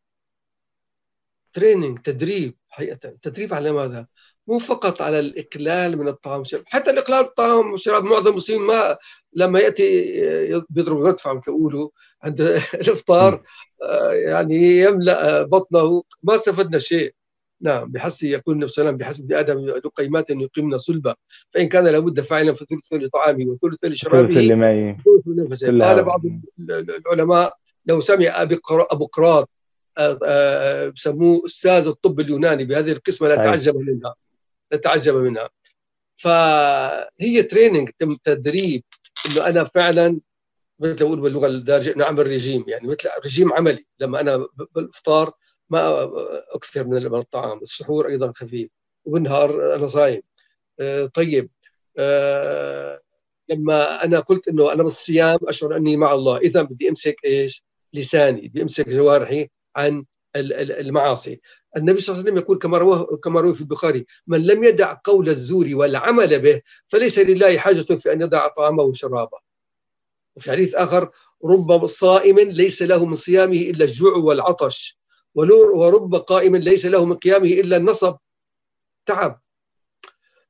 [1.52, 4.06] تريننج تدريب حقيقه تدريب على ماذا؟
[4.48, 6.64] مو فقط على الإقلال من الطعام والشراب.
[6.66, 8.96] حتى الإقلال من الطعام والشراب معظم المسلمين ما
[9.32, 11.88] لما يأتي بيضرب المدفع مثل يقولوا
[12.22, 12.40] عند
[12.74, 13.42] الإفطار
[13.82, 16.02] آه، يعني يملأ بطنه.
[16.22, 17.14] ما استفدنا شيء.
[17.60, 21.14] نعم بحس يقول النبي صلى الله عليه وسلم بحسب ابن آدم لقيمات يقيمن صلبة.
[21.50, 25.66] فإن كان لابد فاعلا فثلث لطعامه وثلث ثلث لشرابه لما ثلث لنفسه.
[25.66, 26.20] قال بعض
[27.06, 27.54] العلماء
[27.86, 29.50] لو سمع أبو قراط
[29.98, 33.36] آه، آه، بسموه أستاذ الطب اليوناني بهذه القسمة لا.
[33.36, 34.14] تعجب منها.
[34.72, 35.50] لا تعجب منها.
[36.16, 38.84] فهي تريننج تم تدريب
[39.26, 40.20] إنه أنا فعلا
[40.78, 43.86] مثل أقول باللغة الدارجه نعمل رجيم يعني مثل رجيم عملي.
[44.00, 45.32] لما أنا بالإفطار
[45.70, 46.10] ما
[46.54, 48.70] أكثر من الطعام السحور أيضا خفيف
[49.04, 50.22] وبالنهار أنا صايم.
[50.80, 51.50] آه، طيب.
[51.98, 53.00] آه،
[53.48, 56.38] لما أنا قلت إنه أنا بالصيام أشعر أني مع الله.
[56.38, 58.48] اذا بدي أمسك إيش؟ لساني.
[58.48, 60.04] بدي أمسك جوارحي عن
[60.36, 61.40] المعاصي.
[61.76, 64.96] النبي صلى الله عليه وسلم يقول كما رواه كما روى في البخاري من لم يدع
[65.04, 69.38] قول الزور والعمل به فليس لله حاجة في أن يدع طعامه وشرابه
[70.36, 71.10] وفي حديث آخر
[71.44, 74.98] رب صائم ليس له من صيامه إلا الجوع والعطش
[75.34, 78.16] ورب قائم ليس له من قيامه إلا النصب.
[79.06, 79.40] تعب.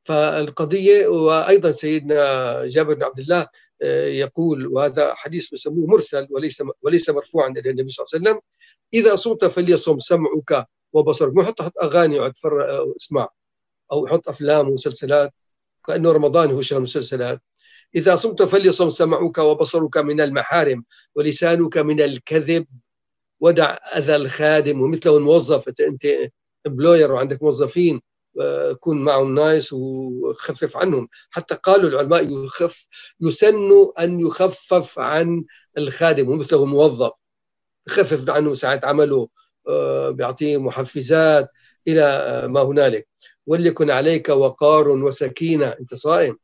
[0.04, 3.48] فالقضية وأيضا سيدنا جابر بن عبد الله
[3.82, 8.40] آه، يقول وهذا حديث بسموه مرسل وليس وليس مرفوعا إلى النبي صلى الله عليه وسلم
[8.94, 11.34] إذا صمت فليصم سمعك وبصرك.
[11.34, 13.28] ما حط حط أغاني وعد آه، اسمع.
[13.92, 15.34] أو يحط أفلام ومسلسلات.
[15.86, 17.42] كأنه رمضان هو شهر مسلسلات.
[17.94, 22.66] إذا صمت فليصم سمعك وبصرك من المحارم ولسانك من الكذب.
[23.40, 24.80] ودع أذى الخادم.
[24.80, 26.06] ومثله الموظف انت
[26.66, 28.00] employer وعندك موظفين
[28.80, 31.08] كن معهم nice وخفف عنهم.
[31.30, 32.86] حتى قالوا العلماء يخف
[33.20, 35.44] يسن أن يخفف عن
[35.78, 36.28] الخادم.
[36.28, 37.21] ومثله موظف.
[37.88, 39.28] يخفف عنه ساعات عمله
[39.68, 41.48] آه، بيعطيه محفزات
[41.88, 43.08] إلى ما هنالك.
[43.46, 45.66] وليكن عليك وقار وسكينة.
[45.80, 46.38] أنت صائم.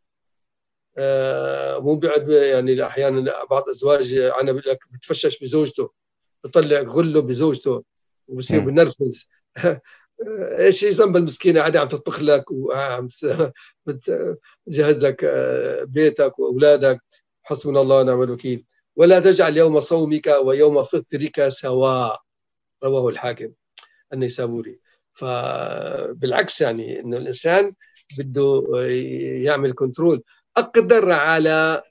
[0.99, 5.91] آه، مو بعد يعني أحيانا بعض الأزواج أنا بقول لك بتفشش بزوجته
[6.45, 7.85] بطلع غله بزوجته
[8.29, 9.29] وبصير بنرفز.
[10.59, 13.07] إيش ذنب المسكينه قاعدة عم تطبخ لك وعم
[14.67, 17.01] تجهز لك آه، بيتك وأولادك.
[17.43, 18.65] حسبنا الله ونعم الوكيل.
[18.99, 22.21] ولا تجعل يوم صومك ويوم فطرك سواء.
[22.85, 23.53] رواه الحاكم
[24.13, 24.81] النيسابوري.
[25.15, 27.73] فبالعكس يعني إنه الإنسان
[28.19, 28.63] بده
[29.45, 30.23] يعمل كنترول
[30.57, 31.83] أقدر على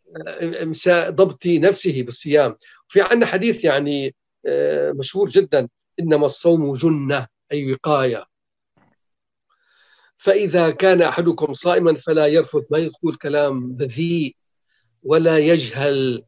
[0.87, 2.57] آه، ضبط نفسه بالصيام.
[2.87, 4.15] في عندنا حديث يعني
[4.45, 5.69] آه، مشهور جدا.
[5.99, 8.25] إنما الصوم جنة أي وقاية.
[10.17, 14.35] فإذا كان أحدكم صائما فلا يرفض ما يقول كلام بذيء
[15.03, 16.23] ولا يجهل.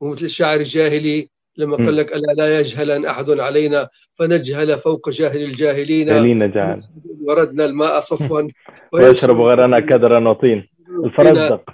[0.00, 6.06] ومثل الشاعر الجاهلي لما قال لك ألا لا يجهل أحد علينا فنجهل فوق جاهل الجاهلين.
[6.06, 6.82] جاهلين جعل
[7.24, 8.48] وردنا الماء صفوا.
[8.92, 10.68] ويشرب غيرنا كدرا وطين.
[11.04, 11.70] الفرزدق.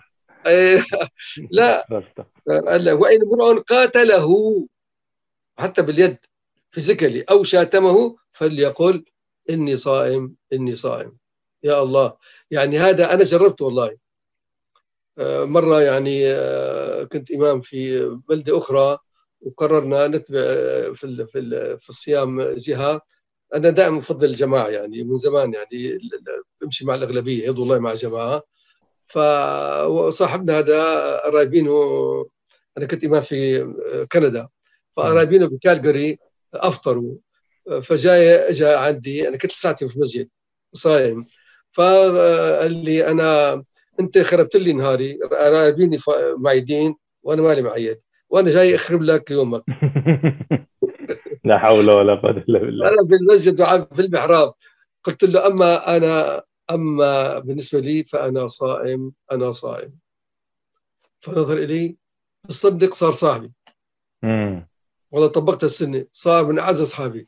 [1.51, 1.87] لا.
[2.93, 4.29] وإن امرؤ قاتله
[5.59, 6.17] حتى باليد
[6.71, 9.05] فيزيكالي أو شاتمه فليقل
[9.51, 11.13] إني صائم إني صائم.
[11.63, 12.13] يا الله.
[12.51, 14.04] يعني هذا أنا جربت والله.
[15.19, 18.99] آه، مرة يعني آه، كنت إمام في بلدة أخرى
[19.41, 21.27] وقررنا نتبع آه، في
[21.81, 23.01] في الصيام جهة.
[23.55, 25.99] أنا دائما بفضل الجماعة يعني من زمان يعني
[26.61, 28.43] بمشي مع الأغلبية يد الله مع جماعة.
[29.07, 31.73] فصاحبنا هذا قرايبينه
[32.79, 33.65] أنا كنت إمام في
[34.13, 34.49] كندا.
[34.97, 36.19] فقرايبينه بكالجري
[36.55, 37.17] أفطروا.
[37.83, 40.29] فجاي جاء عندي أنا كنت ساعتين في المسجد
[40.73, 41.27] صايم
[41.73, 43.65] فقال لي أنا
[44.01, 45.99] انت خربت لي نهاري قرايبيني
[46.37, 49.65] معيدين وأنا مالي معيد وأنا جاي اخرب لك يومك.
[51.45, 52.89] لا حول ولا قوة إلا بالله.
[52.89, 53.57] أنا في المسجد
[53.95, 54.55] في المحراب.
[55.05, 59.93] قلت له أما أنا أما بالنسبة لي فأنا صائم أنا صائم.
[61.21, 61.97] فنظر إلي
[62.49, 63.53] تصدق صار صاحبي.
[65.11, 67.27] والله طبقت السنة صار من أعز أصحابي.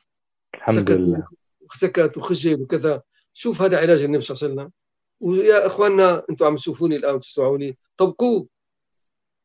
[0.55, 1.27] الحمد سكت لله.
[1.75, 3.03] سكت وخجل وكذا.
[3.33, 4.73] شوف هذا علاج النبي صلى الله عليه وسلم.
[5.21, 8.49] ويا إخواننا أنتم عم تشوفوني الآن تسمعوني؟ طبقوه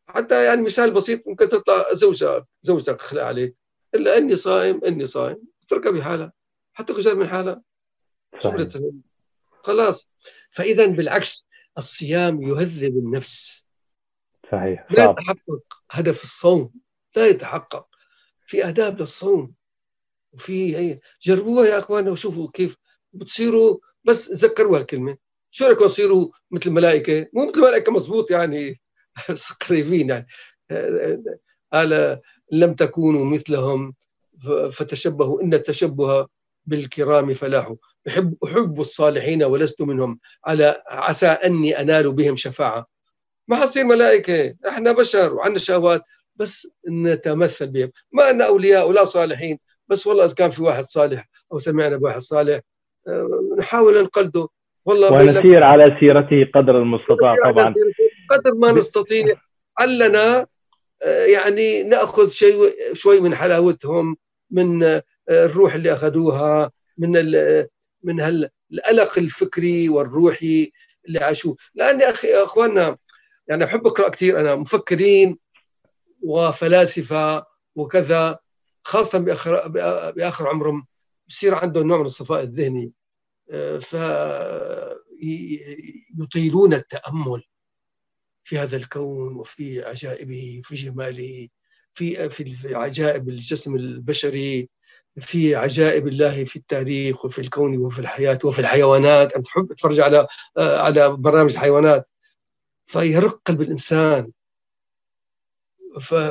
[0.08, 3.56] حتى يعني مثال بسيط ممكن تطلع زوجك زوجتك خلق عليك.
[3.96, 6.34] إلا إني صائم إني صائم اتركها بحالها.
[6.74, 7.62] حتى خجل من حالها.
[9.64, 10.08] خلاص.
[10.52, 11.46] فاذا بالعكس
[11.78, 13.66] الصيام يهذب النفس.
[14.52, 14.88] صحيح.
[14.92, 15.64] لا يتحقق.
[15.92, 16.74] هدف الصوم.
[17.16, 17.88] لا يتحقق.
[18.46, 19.54] في آداب للصوم.
[20.34, 22.78] وفي هي جربوها يا إخواننا وشوفوا كيف
[23.14, 23.78] بتصيروا.
[24.04, 25.18] بس ذكروا هالكلمة.
[25.52, 28.82] شو رايكم تصيروا مثل الملائكة؟ مو مثل الملائكة مزبوط يعني
[29.70, 30.28] قريبين يعني.
[31.74, 32.20] قال
[32.52, 33.94] لم تكونوا مثلهم
[34.72, 36.28] فتشبهوا إن التشبه
[36.66, 37.74] بالكرام فلاح.
[38.08, 40.20] أحب أحب الصالحين ولست منهم.
[40.46, 42.86] على عسى أني أنال بهم شفاعة.
[43.48, 44.56] ما حصير ملائكة.
[44.68, 46.02] إحنا بشر وعندنا شهوات
[46.36, 47.92] بس نتمثل بهم.
[48.12, 49.60] ما أن أولياء ولا صالحين.
[49.88, 52.62] بس والله إذا كان في واحد صالح أو سمعنا بواحد صالح
[53.08, 54.48] آه، نحاول نقلده
[54.86, 57.74] والله ونسير على سيرته قدر المستطاع طبعا.
[58.30, 59.36] قدر ما نستطيع.
[59.80, 60.48] علنا
[61.04, 64.18] آه، يعني نأخذ شيء شوي من حلاوتهم
[64.52, 67.12] من آه، الروح اللي أخذوها من
[68.04, 68.22] من
[68.74, 70.72] القلق الفكري والروحي
[71.08, 71.56] اللي عاشوه.
[71.76, 72.98] لأن يا أخي أخواننا
[73.48, 75.38] يعني أحب أقرأ كثير أنا مفكرين
[76.22, 78.40] وفلاسفة وكذا
[78.84, 79.68] خاصة باخر
[80.16, 80.88] بآخر عمرهم
[81.28, 82.92] بصير عندهم نوع من الصفاء الذهني.
[86.12, 87.44] فيطيلون التأمل
[88.44, 91.48] في هذا الكون وفي عجائبه في جماله
[91.94, 94.70] في في عجائب الجسم البشري
[95.20, 99.34] في عجائب الله في التاريخ وفي الكون وفي الحياة وفي الحيوانات.
[99.34, 102.10] أنت تحب تتفرج على على برنامج الحيوانات.
[102.86, 104.32] فيرق قلب الإنسان.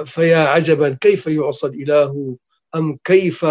[0.05, 2.37] فيا عجبا كيف يعصى الإله
[2.75, 3.47] أم كيف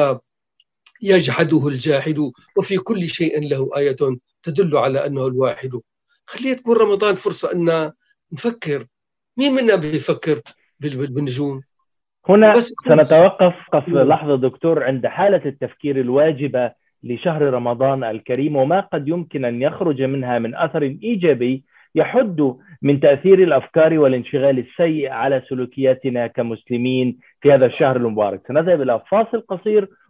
[1.02, 2.20] يجحده الجاحد
[2.58, 3.98] وفي كل شيء له آية
[4.44, 5.72] تدل على أنه الواحد.
[6.26, 7.92] خليه تكون رمضان فرصة أن
[8.34, 8.86] نفكر.
[9.38, 10.42] مين منا بيفكر
[10.80, 11.62] بالنجوم؟
[12.30, 12.54] هنا
[12.88, 13.54] سنتوقف
[13.88, 14.84] لحظة دكتور.
[14.84, 16.72] عند حالة التفكير الواجبة
[17.04, 21.64] لشهر رمضان الكريم وما قد يمكن أن يخرج منها من أثر إيجابي
[21.96, 28.42] يحد من تأثير الأفكار والانشغال السيء على سلوكياتنا كمسلمين في هذا الشهر المبارك.
[28.48, 29.90] سنذهب إلى فاصل قصير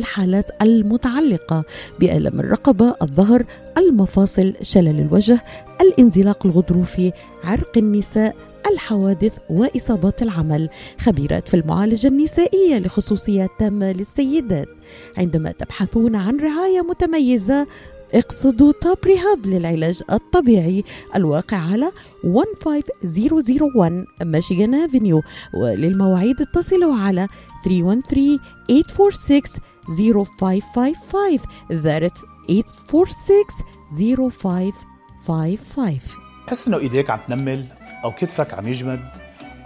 [0.00, 1.64] الحالات المتعلقة
[2.00, 3.44] بألم الرقبة، الظهر،
[3.78, 5.44] المفاصل، شلل الوجه،
[5.80, 7.12] الانزلاق الغضروفي،
[7.44, 8.36] عرق النساء،
[8.72, 10.68] الحوادث وإصابات العمل.
[11.00, 14.68] خبيرات في المعالجة النسائية لخصوصيات تامة للسيدات.
[15.16, 17.66] عندما تبحثون عن رعاية متميزة
[18.14, 20.84] اقصدوا توب ريهاب للعلاج الطبيعي
[21.16, 21.92] الواقع على
[22.24, 25.22] 15001 ميشيغان افنيو
[25.54, 27.28] وللمواعيد اتصلوا على
[27.64, 29.42] 313 846
[29.90, 36.00] 0555 That's 846 0555
[36.46, 37.64] تحس إنه إيديك عم تنمل
[38.04, 39.00] أو كتفك عم يجمد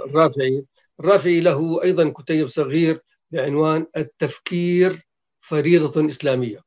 [0.05, 0.63] الرافعي.
[0.99, 2.95] الرافعي له أيضا كتيب صغير
[3.31, 5.07] بعنوان التفكير
[5.39, 6.63] فريضة إسلامية.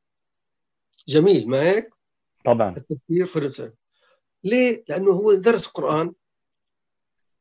[1.08, 1.90] جميل ما هيك؟
[2.44, 2.76] طبعا.
[2.76, 3.74] التفكير فريضة إسلامية.
[4.44, 6.12] ليه؟ لأنه هو درس قرآن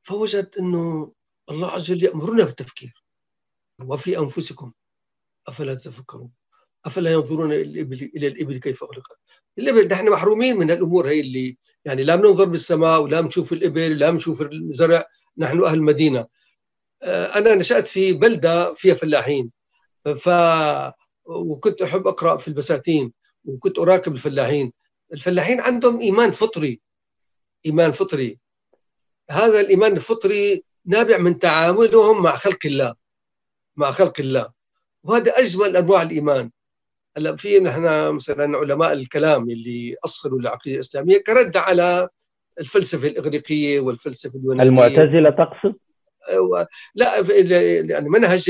[0.03, 1.13] فوجد أنه
[1.49, 3.03] الله عز وجل يأمرنا بالتفكير.
[3.81, 4.71] وفي أنفسكم
[5.47, 6.31] أفلا تتفكرون؟
[6.85, 9.19] أفلا ينظرون إلى الإبل, إلى الإبل كيف خلقت؟
[9.57, 14.11] الإبل نحن محرومين من الأمور هي اللي يعني لا بننظر بالسماء ولا بنشوف الإبل ولا
[14.11, 15.05] بنشوف الزرع.
[15.37, 16.19] نحن أهل المدينة.
[16.19, 16.27] آه،
[17.05, 19.51] أنا نشأت في بلدة فيها فلاحين.
[20.15, 20.29] ف
[21.25, 23.13] وكنت أحب أقرأ في البساتين
[23.45, 24.73] وكنت أراقب الفلاحين.
[25.13, 26.79] الفلاحين عندهم إيمان فطري
[27.65, 28.37] إيمان فطري.
[29.31, 32.95] هذا الإيمان الفطري نابع من تعاملهم مع خلق الله
[33.75, 34.51] مع خلق الله.
[35.03, 36.51] وهذا أجمل أنواع الإيمان.
[37.17, 42.09] هلا في نحن مثلا علماء الكلام اللي أصلوا العقيدة الإسلامية كرد على
[42.59, 44.69] الفلسفة الإغريقية والفلسفة اليونانية.
[44.69, 45.75] المعتزلة تقصد؟
[46.95, 47.19] لا
[47.81, 48.49] يعني منهج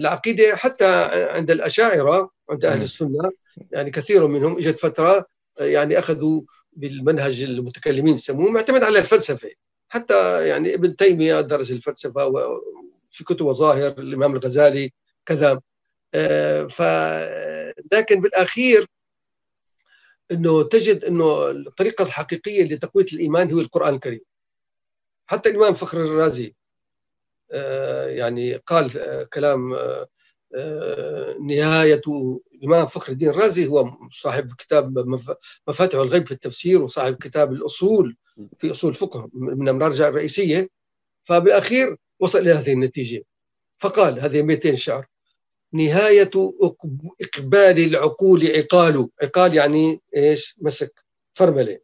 [0.00, 0.86] العقيدة حتى
[1.30, 3.30] عند الأشاعرة عند أهل السنة
[3.72, 5.26] يعني كثير منهم إجت فترة
[5.58, 6.42] يعني أخذوا
[6.72, 9.50] بالمنهج المتكلمين يسموه معتمد على الفلسفة.
[9.88, 12.32] حتى يعني ابن تيمية درس الفلسفة
[13.10, 14.92] في كتب ظاهر الإمام الغزالي
[15.26, 15.60] كذا.
[16.68, 16.82] ف
[17.92, 18.86] لكن بالأخير
[20.32, 24.20] إنه تجد إنه الطريقة الحقيقية لتقوية الإيمان هو القرآن الكريم.
[25.26, 26.54] حتى الإمام فخر الرازي
[28.08, 28.90] يعني قال
[29.32, 29.74] كلام
[31.40, 32.02] نهاية
[32.54, 33.90] الإمام فخر الدين الرازي هو
[34.22, 34.98] صاحب كتاب
[35.68, 38.16] مفاتح الغيب في التفسير وصاحب كتاب الأصول
[38.58, 40.68] في أصول الفقه من المراجع الرئيسية
[41.22, 43.24] فبالأخير وصل إلى هذه النتيجة.
[43.78, 45.06] فقال هذه 200 شعر
[45.72, 46.30] نهاية
[47.20, 51.78] إقبال العقول عقال عقال يعني إيش؟ مسك فرملة.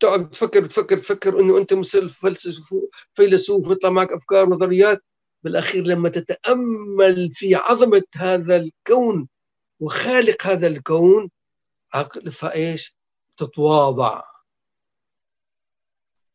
[0.00, 1.74] تقعد تفكر تفكر تفكر إنه أنت
[3.14, 5.04] فيلسوف ويطلع معك أفكار ونظريات
[5.42, 9.28] بالأخير لما تتأمل في عظمة هذا الكون
[9.80, 11.30] وخالق هذا الكون
[11.94, 12.96] عقل فايش
[13.36, 14.22] تتواضع.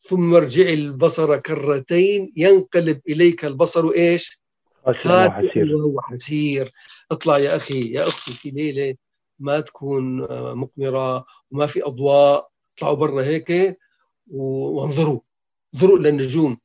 [0.02, 4.42] ثم ارجع البصر كرتين ينقلب إليك البصر إيش؟
[4.86, 6.72] خاسئا وهو حسير
[7.12, 8.96] اطلع يا أخي يا أختي في ليلة
[9.40, 12.51] ما تكون آه، مقمرة وما في أضواء.
[12.78, 13.78] اطلعوا برا هيك
[14.28, 15.20] وانظروا.
[15.74, 16.58] انظروا إلى النجوم.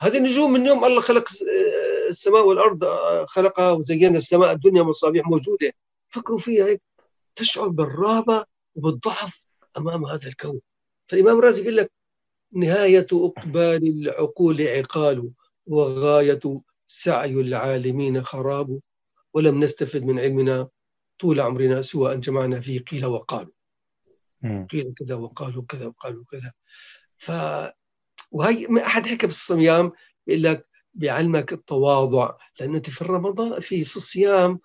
[0.00, 5.26] هذه النجوم من يوم الله خلق آه، السماء والأرض آه، خلقها وزينا السماء الدنيا مصابيح
[5.26, 5.72] موجودة.
[6.08, 6.82] فكروا فيها هيك.
[7.36, 8.44] تشعر بالرهبة
[8.74, 9.46] وبالضعف
[9.76, 10.60] أمام هذا الكون.
[11.06, 11.92] فالإمام الرازي يقول لك
[12.52, 15.30] نهاية أقبال العقول عقال
[15.66, 16.40] وغاية
[16.86, 18.80] سعي العالمين خراب.
[19.34, 20.68] ولم نستفد من علمنا
[21.18, 23.52] طول عمرنا سوى أن جمعنا فيه قيل وقالوا
[24.70, 26.52] قيل كذا وقالوا كذا وقالوا كذا.
[27.16, 27.30] ف
[28.30, 29.92] وهي ما أحد حكى بالصيام
[30.26, 34.60] بيقول لك بيعلمك التواضع لأنه أنت في رمضان في في الصيام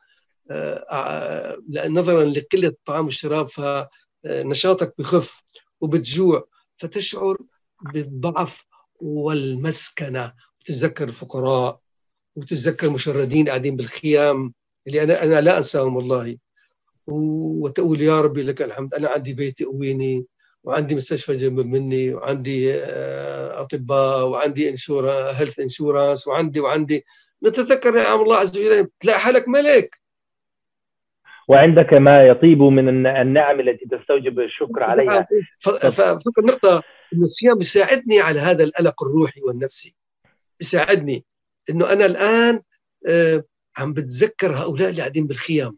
[0.51, 1.57] آه، آه،
[1.88, 5.43] نظرا لقلة الطعام والشراب فنشاطك بخف
[5.82, 6.47] وبتجوع
[6.78, 7.38] فتشعر
[7.82, 8.65] بالضعف
[8.95, 10.34] والمسكنة.
[10.59, 11.80] وتتذكر الفقراء
[12.36, 14.53] وتتذكر المشردين قاعدين بالخيام
[14.88, 16.38] اللي أنا أنا لا أنساهم والله.
[17.08, 18.93] وتقول يا ربي لك الحمد.
[18.93, 20.26] أنا عندي بيت يؤويني
[20.64, 27.06] وعندي مستشفى جنب مني وعندي آه، أطباء وعندي insura health insurance وعندي وعندي.
[27.43, 29.99] نتذكر نعم الله عز وجل تلاقي حالك ملك.
[31.47, 35.28] وعندك ما يطيب من النعم التي تستوجب الشكر عليها.
[35.60, 36.82] ففكر نقطة
[37.14, 39.95] انه الصيام بيساعدني على هذا القلق الروحي والنفسي.
[40.60, 41.26] بيساعدني
[41.70, 42.62] إنه أنا الآن
[43.08, 43.43] آه،
[43.78, 45.78] عم بتذكر هؤلاء اللي قاعدين بالخيام.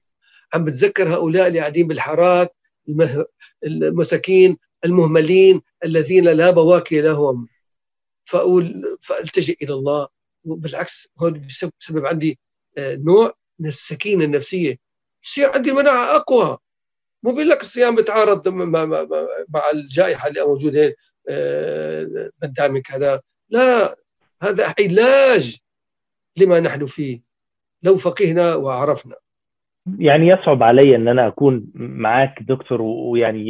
[0.53, 2.55] عم بتذكر هؤلاء اللي قاعدين بالحارات
[3.63, 7.47] المساكين المهملين الذين لا بواكي لهم.
[8.25, 10.07] فأقول فألتجئ إلى الله.
[10.45, 11.47] وبالعكس هون
[11.79, 12.39] بسبب عندي
[12.77, 14.79] آه، نوع من السكينة النفسية.
[15.23, 16.57] يصير عندي مناعة أقوى.
[17.23, 20.95] مو بقول لك الصيام بتعارض مع الجائحة اللي موجوده
[22.43, 23.21] قدامك آه، هذا.
[23.49, 23.95] لا
[24.41, 25.57] هذا علاج
[26.37, 27.21] لما نحن فيه.
[27.83, 29.15] لو فقهنا وعرفنا.
[29.99, 33.49] يعني يصعب علي إن أنا أكون معاك دكتور ويعني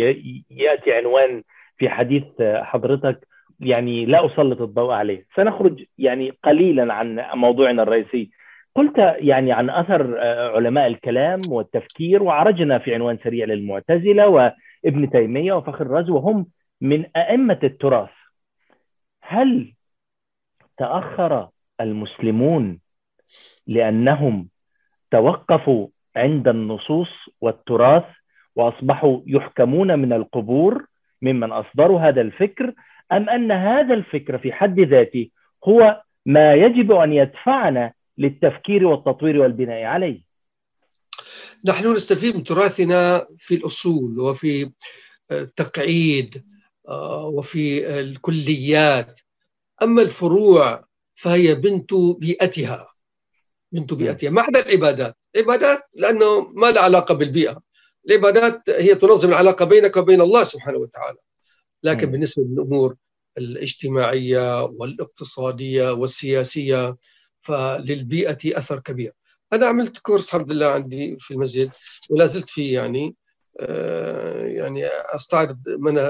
[0.50, 1.44] يأتي عنوان
[1.78, 3.28] في حديث حضرتك
[3.60, 5.26] يعني لا أسلط الضوء عليه.
[5.36, 8.32] سنخرج يعني قليلا عن موضوعنا الرئيسي.
[8.76, 10.20] قلت يعني عن أثر
[10.56, 16.48] علماء الكلام والتفكير وعرجنا في عنوان سريع للمعتزلة وابن تيمية وفخر الرازي وهم
[16.82, 18.10] من أئمة التراث.
[19.22, 19.74] هل
[20.78, 21.50] تأخر
[21.82, 22.80] المسلمون
[23.68, 24.50] لأنهم
[25.12, 27.10] توقفوا عند النصوص
[27.42, 28.04] والتراث
[28.56, 30.86] وأصبحوا يحكمون من القبور
[31.22, 32.74] ممن أصدروا هذا الفكر
[33.12, 35.30] أم أن هذا الفكر في حد ذاته
[35.68, 40.22] هو ما يجب أن يدفعنا للتفكير والتطوير والبناء عليه؟
[41.66, 44.72] نحن نستفيد من تراثنا في الأصول وفي
[45.32, 46.44] التقعيد
[46.88, 49.22] آه، وفي الكليات.
[49.84, 50.86] أما الفروع
[51.16, 52.95] فهي بنت بيئتها.
[53.76, 55.18] بنت بيئتها ما عدا العبادات.
[55.36, 57.62] العبادات لأنه ما لها علاقة بالبيئة.
[58.10, 61.18] العبادات هي تنظم العلاقة بينك وبين الله سبحانه وتعالى.
[61.84, 62.12] لكن م.
[62.12, 62.96] بالنسبة للأمور
[63.38, 66.98] الاجتماعية والاقتصادية والسياسية
[67.42, 69.12] فللبيئة أثر كبير.
[69.54, 71.72] أنا عملت كورس الحمد لله عندي في المسجد
[72.10, 73.16] ولا زلت فيه يعني
[73.60, 76.10] آه يعني أستعرض من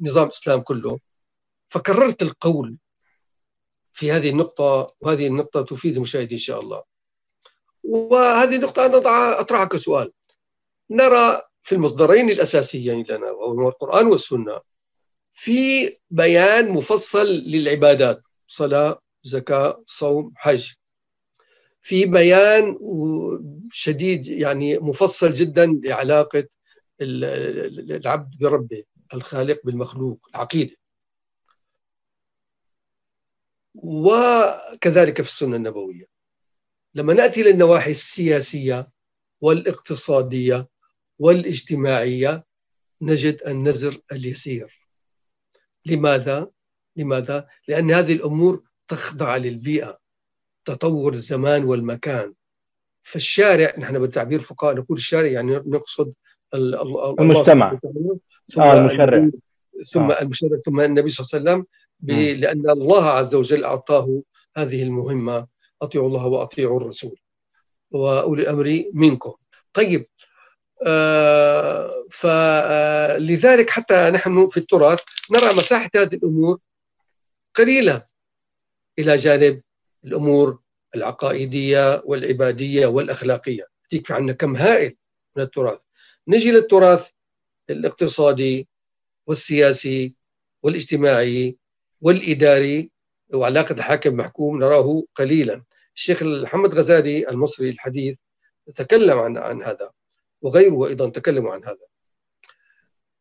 [0.00, 0.98] نظام الإسلام كله.
[1.68, 2.76] فكررت القول
[3.92, 6.89] في هذه النقطة وهذه النقطة تفيد المشاهدين إن شاء الله.
[7.82, 10.12] وهذه النقطة أنا أطرحها كسؤال
[10.90, 14.60] نرى في المصدرين الأساسيين لنا وهو القرآن والسنة
[15.32, 20.72] في بيان مفصل للعبادات صلاة زكاة صوم حج.
[21.80, 22.78] في بيان
[23.72, 26.48] شديد يعني مفصل جدا لعلاقة
[27.00, 30.76] العبد بربه الخالق بالمخلوق العقيدة.
[33.74, 36.19] وكذلك في السنة النبوية.
[36.94, 38.88] لما نأتي للنواحي السياسية
[39.40, 40.68] والاقتصادية
[41.18, 42.44] والاجتماعية
[43.02, 44.88] نجد النزر اليسير
[45.86, 46.50] لماذا؟
[46.96, 49.98] لماذا؟ لأن هذه الأمور تخضع للبيئة
[50.64, 52.34] تطور الزمان والمكان
[53.02, 56.12] فالشارع نحن بالتعبير فقهاء نقول الشارع يعني نقصد
[56.54, 57.78] المجتمع
[58.52, 59.30] ثم آه المشرع
[59.92, 60.22] ثم آه.
[60.22, 64.22] المشرع ثم النبي صلى الله عليه وسلم لأن الله عز وجل أعطاه
[64.56, 65.46] هذه المهمة
[65.82, 67.18] أطيعوا الله وأطيعوا الرسول
[67.90, 69.32] وأولي الأمر منكم.
[69.74, 70.06] طيب
[70.86, 75.00] آه فلذلك حتى نحن في التراث
[75.30, 76.58] نرى مساحة هذه الأمور
[77.54, 78.06] قليلة
[78.98, 79.62] إلى جانب
[80.04, 80.58] الأمور
[80.94, 83.66] العقائدية والعبادية والأخلاقية.
[83.92, 84.96] يكفي عنا كم هائل
[85.36, 85.78] من التراث.
[86.28, 87.08] نجي للتراث
[87.70, 88.68] الاقتصادي
[89.26, 90.16] والسياسي
[90.62, 91.56] والاجتماعي
[92.00, 92.90] والإداري
[93.34, 95.62] وعلاقة الحاكم محكوم نراه قليلا.
[95.96, 98.18] الشيخ محمد غزالي المصري الحديث
[98.76, 99.90] تكلم عن عن هذا
[100.42, 101.90] وغيره أيضا تكلموا عن هذا.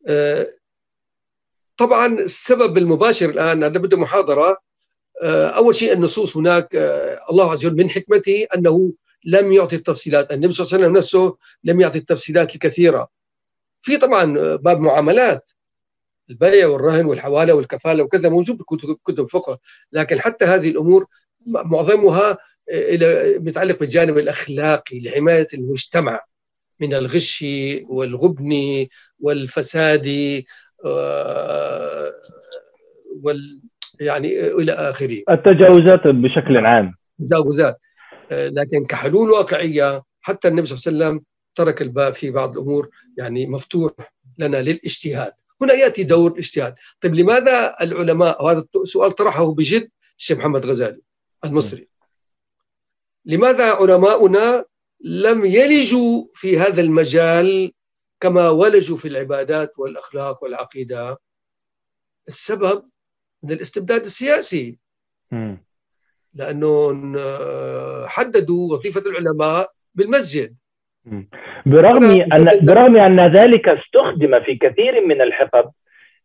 [0.07, 0.47] آه،
[1.77, 4.57] طبعا السبب المباشر الآن هذا بده محاضرة.
[5.23, 8.93] آه، أول شيء النصوص هناك آه، الله عز وجل من حكمته أنه
[9.25, 10.31] لم يعطي التفصيلات.
[10.31, 13.07] النبي صلى الله عليه وسلم نفسه لم يعطي التفصيلات الكثيرة.
[13.81, 15.51] في طبعا باب معاملات
[16.29, 19.59] البيع والرهن والحوالة والكفالة وكذا موجود بكتب الفقه.
[19.91, 21.05] لكن حتى هذه الأمور
[21.45, 22.37] معظمها
[22.71, 26.21] إلى متعلق بالجانب الأخلاقي لحماية المجتمع
[26.79, 27.45] من الغش
[27.89, 28.87] والغبن
[29.19, 30.07] والفساد
[30.85, 32.13] آه،
[33.23, 33.59] وال
[33.99, 35.23] يعني إلى آخره.
[35.29, 36.93] التجاوزات بشكل عام.
[37.19, 37.77] تجاوزات
[38.31, 42.89] آه، لكن كحلول واقعية حتى النبي صلى الله عليه وسلم ترك الباب في بعض الأمور
[43.17, 43.91] يعني مفتوح
[44.37, 45.31] لنا للاجتهاد.
[45.61, 46.75] هنا يأتي دور الاجتهاد.
[47.01, 51.01] طيب لماذا العلماء وهذا السؤال طرحه بجد الشيخ محمد غزالي
[51.45, 51.88] المصري؟
[53.25, 54.65] لماذا علماؤنا
[55.01, 57.71] لم يلجوا في هذا المجال
[58.19, 61.17] كما ولجوا في العبادات والأخلاق والعقيدة؟
[62.27, 62.83] السبب
[63.43, 64.77] من الاستبداد السياسي.
[66.33, 66.93] لأنه
[68.07, 70.55] حددوا وظيفة العلماء بالمسجد.
[71.65, 75.71] برغم ان برغم أن ذلك استخدم في كثير من الحقب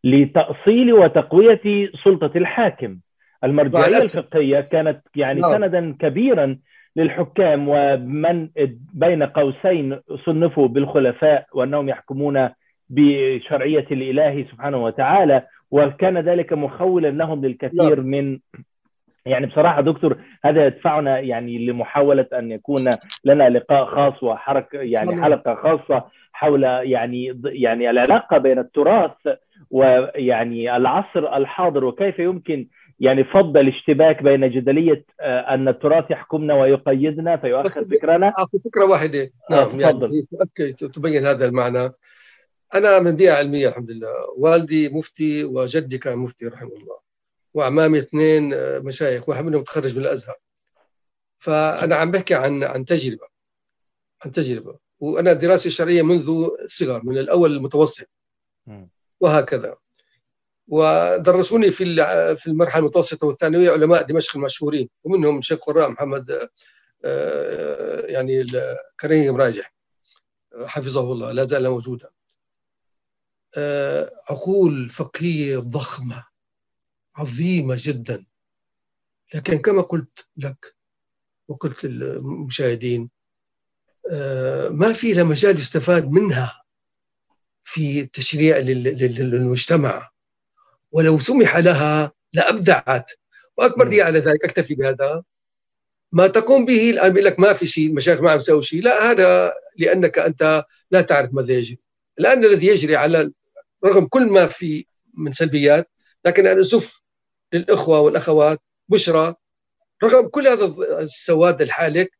[0.04, 2.98] لتأصيل وتقوية سلطة الحاكم.
[3.44, 5.52] المرجعية الفقهية كانت يعني نعم.
[5.52, 6.58] سندا كبيرا
[6.96, 8.48] للحكام ومن
[8.94, 12.48] بين قوسين صنفوا بالخلفاء وأنهم يحكمون
[12.90, 18.06] بشرعية الإله سبحانه وتعالى وكان ذلك مخولا لهم للكثير نعم.
[18.06, 18.38] من
[19.26, 25.54] يعني بصراحة دكتور هذا يدفعنا يعني لمحاولة أن يكون لنا لقاء خاص وحركه يعني حلقة
[25.54, 29.10] خاصة حول يعني يعني العلاقة بين التراث
[29.70, 32.66] ويعني العصر الحاضر وكيف يمكن
[33.00, 38.32] يعني فض الاشتباك بين جدلية آه، أن التراث يحكمنا ويقيدنا فيؤخر فكرنا.
[38.38, 39.30] اعطي فكرة واحدة.
[39.50, 40.16] نعم يعني
[40.72, 41.92] تبين هذا المعنى.
[42.74, 44.08] أنا من بيئه علمية الحمد لله.
[44.36, 46.98] والدي مفتي وجدي كان مفتي رحمه الله.
[47.54, 50.36] واعمامي اثنين آه، مشايخ واحد منهم تخرج من الأزهر.
[51.38, 53.26] فأنا عم بحكي عن عن تجربة.
[54.24, 54.78] عن تجربة.
[55.00, 58.10] وأنا دراستي الشرعيه منذ الصغر من الأول المتوسط.
[59.20, 59.76] وهكذا.
[60.68, 61.84] ودرسوني في
[62.36, 66.48] في المرحلة المتوسطة والثانوية علماء دمشق المشهورين ومنهم الشيخ قراء محمد
[67.04, 68.46] آه، يعني
[69.00, 69.74] كريم راجح
[70.66, 72.10] حفظه الله لا زال موجودا.
[73.56, 76.26] آه، عقول فقهيه ضخمة
[77.16, 78.26] عظيمة جدا.
[79.34, 80.76] لكن كما قلت لك
[81.48, 83.10] وقلت للمشاهدين
[84.10, 86.62] آه، ما في لها مجال يستفاد منها
[87.64, 90.13] في تشريع للمجتمع.
[90.94, 93.10] ولو سمح لها لأبدعت.
[93.56, 95.22] وأكبر دليل على ذلك أكتفي بهذا.
[96.12, 98.82] ما تقوم به الآن بيقول لك ما في شيء المشايخ ما عم يسوي شيء.
[98.82, 101.78] لا هذا لأنك أنت لا تعرف ماذا يجري.
[102.18, 103.32] الآن الذي يجري على
[103.84, 105.90] رغم كل ما في من سلبيات
[106.24, 107.02] لكن أنا أسف
[107.52, 109.34] للإخوة والأخوات بشرى
[110.04, 112.10] رغم كل هذا السواد الحالك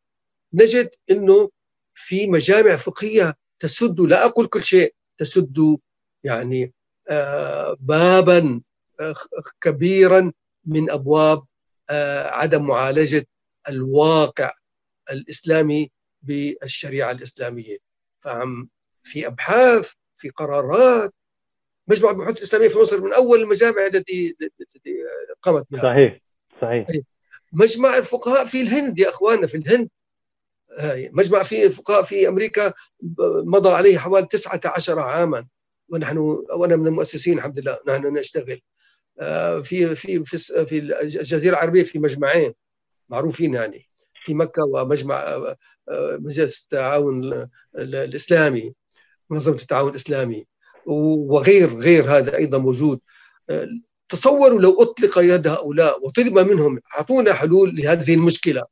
[0.53, 1.49] نجد أنه
[1.93, 5.77] في مجامع فقهية تسد لا أقول كل شيء تسد
[6.23, 6.73] يعني
[7.09, 8.61] آه، بابا
[9.61, 10.31] كبيرا
[10.65, 11.43] من أبواب
[11.89, 13.27] آه، عدم معالجة
[13.69, 14.51] الواقع
[15.11, 15.91] الإسلامي
[16.21, 17.77] بالشريعة الإسلامية.
[18.19, 18.69] فعم
[19.03, 21.13] في أبحاث في قرارات.
[21.87, 24.35] مجمع البحوث الإسلامية في مصر من أول المجامع التي
[25.41, 25.81] قامت بها.
[25.81, 26.19] صحيح
[26.61, 26.87] صحيح.
[27.53, 29.89] مجمع الفقهاء في الهند يا أخواننا في الهند.
[31.11, 32.73] مجمع في فقهاء في أمريكا
[33.45, 35.47] مضى عليه حوالي 19 عاما.
[35.89, 38.51] ونحن وأنا من المؤسسين الحمد لله نحن نشتغل.
[38.51, 38.61] آه،
[39.63, 42.53] في في في في الجزيرة العربية في مجمعين
[43.09, 43.89] معروفين يعني.
[44.25, 45.57] في مكة ومجمع آه،
[45.89, 48.73] آه، مجلس التعاون الإسلامي
[49.29, 50.47] منظمة التعاون الإسلامي.
[50.85, 52.99] وغير غير هذا أيضا موجود.
[54.09, 58.65] تصوروا لو أطلق يد هؤلاء وطلب منهم أعطونا حلول لهذه المشكلة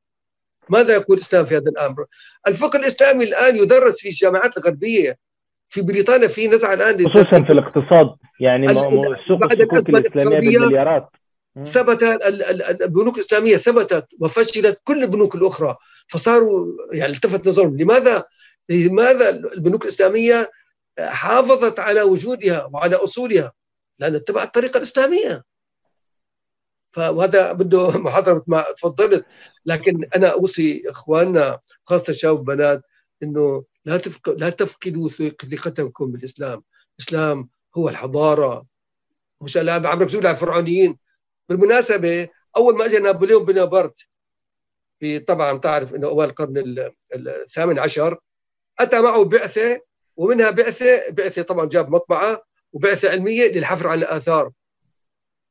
[0.69, 2.05] ماذا يقول الإسلام في هذا الأمر؟
[2.47, 5.17] الفقه الإسلامي الآن يدرس في الجامعات الغربية.
[5.73, 8.67] في بريطانيا في نزعه الآن خصوصا في الاقتصاد يعني
[9.27, 11.09] سوق السكوك الإسلامية بالمليارات.
[11.63, 11.99] ثبت
[12.81, 15.75] البنوك الإسلامية ثبتت وفشلت كل البنوك الأخرى
[16.07, 17.77] فصاروا يعني التفت نظرهم.
[17.77, 18.23] لماذا؟
[18.69, 20.51] لماذا البنوك الإسلامية
[20.99, 23.51] حافظت على وجودها وعلى أصولها؟
[23.99, 25.43] لأن اتبعت الطريقة الإسلامية.
[26.91, 29.25] فهذا بده محاضرة ما تفضلت.
[29.65, 32.81] لكن أنا أوصي إخواننا خاصة الشباب والبنات
[33.23, 34.29] إنه لا تفك...
[34.29, 35.09] لا تفقدوا
[35.51, 36.63] ثقتكم بالإسلام،
[36.99, 38.65] الإسلام هو الحضارة.
[39.41, 40.97] مش عم بتقول على الفرعونيين.
[41.49, 43.99] بالمناسبة أول ما اجى نابليون بونابرت
[44.99, 48.17] في طبعا تعرف إنه أول القرن الثامن عشر
[48.79, 49.81] أتى معه بعثة
[50.17, 52.43] ومنها بعثة بعثة طبعا جاب مطبعة
[52.73, 54.51] وبعثة علمية للحفر على الآثار.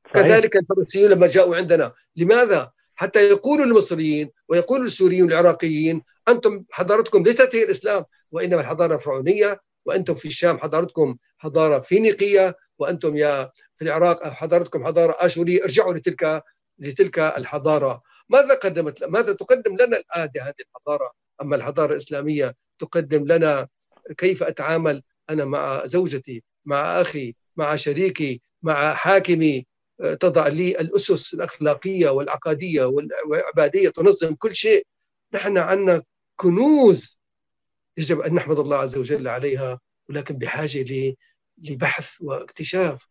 [0.04, 0.26] صحيح.
[0.26, 1.92] كذلك الفرنسيون لما جاءوا عندنا.
[2.16, 9.60] لماذا؟ حتى يقولوا المصريين ويقولوا السوريين والعراقيين أنتم حضارتكم ليست هي الإسلام وإنما الحضارة الفرعونية
[9.84, 15.62] وأنتم في الشام حضارتكم حضارة فينيقية وأنتم يا في العراق حضارتكم حضارة آشورية.
[15.62, 16.42] ارجعوا لتلك
[16.78, 18.02] لتلك الحضارة.
[18.28, 21.12] ماذا قدمت ماذا تقدم لنا الآن هذه الحضارة؟
[21.42, 23.68] أما الحضارة الإسلامية تقدم لنا
[24.18, 29.66] كيف أتعامل أنا مع زوجتي مع أخي مع شريكي مع حاكمي.
[30.20, 32.84] تضع لي الأسس الأخلاقية والعقادية
[33.26, 34.86] والعبادية تنظم كل شيء.
[35.34, 36.02] نحن عندنا
[36.36, 37.18] كنوز
[37.98, 39.78] يجب أن نحمد الله عز وجل عليها
[40.08, 41.14] ولكن بحاجة
[41.70, 43.06] لبحث واكتشاف.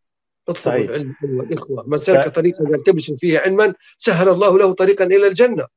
[0.50, 1.84] اطلبوا العلم أيها الإخوة.
[1.88, 5.68] من سلك طريقا يلتمس فيه علما سهل الله له طريقا إلى الجنة.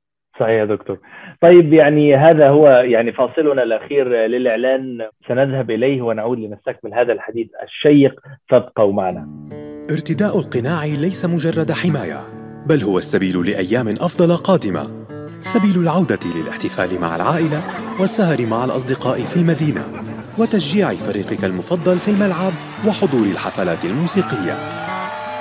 [0.41, 0.99] صحيح يا دكتور.
[1.43, 5.09] طيب يعني هذا هو يعني فاصلنا الأخير للإعلان.
[5.29, 8.21] سنذهب إليه ونعود لنستكمل هذا الحديث الشيق.
[8.49, 9.49] فابقوا معنا.
[9.91, 12.29] ارتداء القناع ليس مجرد حماية
[12.67, 15.04] بل هو السبيل لأيام أفضل قادمة.
[15.45, 17.63] سبيل العودة للاحتفال مع العائلة
[18.01, 19.85] والسهر مع الأصدقاء في المدينة
[20.39, 22.53] وتشجيع فريقك المفضل في الملعب
[22.87, 24.59] وحضور الحفلات الموسيقية.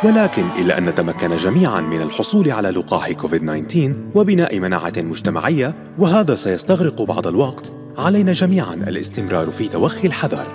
[0.04, 3.78] ولكن إلا أن نتمكن جميعا من الحصول على لقاح كوفيد-19
[4.16, 10.48] وبناء مناعة مجتمعية وهذا سيستغرق بعض الوقت علينا جميعا الاستمرار في توخي الحذر.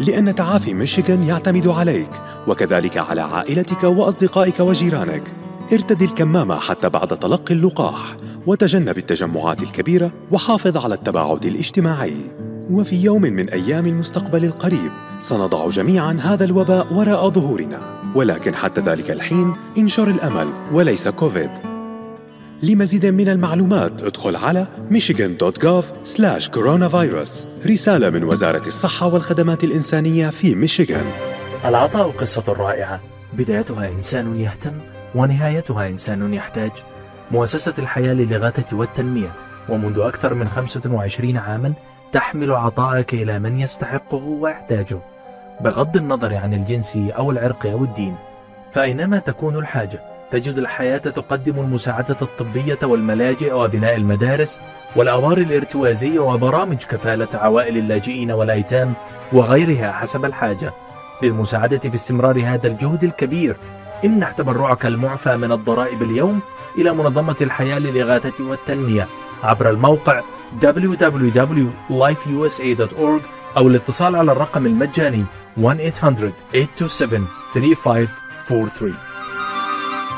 [0.00, 2.10] لأن تعافي ميشيغان يعتمد عليك
[2.48, 5.43] وكذلك على عائلتك وأصدقائك وجيرانك.
[5.72, 12.16] ارتدي الكمامة حتى بعد تلقي اللقاح وتجنب التجمعات الكبيرة وحافظ على التباعد الاجتماعي.
[12.70, 17.80] وفي يوم من أيام المستقبل القريب سنضع جميعا هذا الوباء وراء ظهورنا.
[18.14, 21.50] ولكن حتى ذلك الحين انشر الأمل وليس كوفيد.
[22.62, 25.84] لمزيد من المعلومات ادخل على michigan.gov
[26.56, 27.30] coronavirus.
[27.66, 31.06] رسالة من وزارة الصحة والخدمات الإنسانية في ميشيغان
[31.64, 33.00] العطاء قصة رائعة.
[33.32, 36.72] بدايتها إنسان يهتم ونهايتها إنسان يحتاج.
[37.30, 39.32] مؤسسة الحياة للإغاثة والتنمية
[39.68, 41.72] ومنذ أكثر من 25 عاما
[42.12, 44.98] تحمل عطاءك إلى من يستحقه ويحتاجه
[45.60, 48.16] بغض النظر عن الجنس أو العرق أو الدين.
[48.72, 50.00] فأينما تكون الحاجة
[50.30, 54.60] تجد الحياة تقدم المساعدة الطبية والملاجئ وبناء المدارس
[54.96, 58.92] والأوار الارتوازية وبرامج كفالة عوائل اللاجئين والأيتام
[59.32, 60.72] وغيرها حسب الحاجة.
[61.22, 63.56] للمساعدة في استمرار هذا الجهد الكبير
[64.04, 66.40] امنح تبرعك المعفى من الضرائب اليوم
[66.78, 69.06] إلى منظمة الحياة للإغاثة والتنمية.
[69.44, 70.20] عبر الموقع
[70.62, 73.22] www.lifeusa.org
[73.56, 75.24] أو الاتصال على الرقم المجاني
[75.56, 75.60] 1-800-827-3543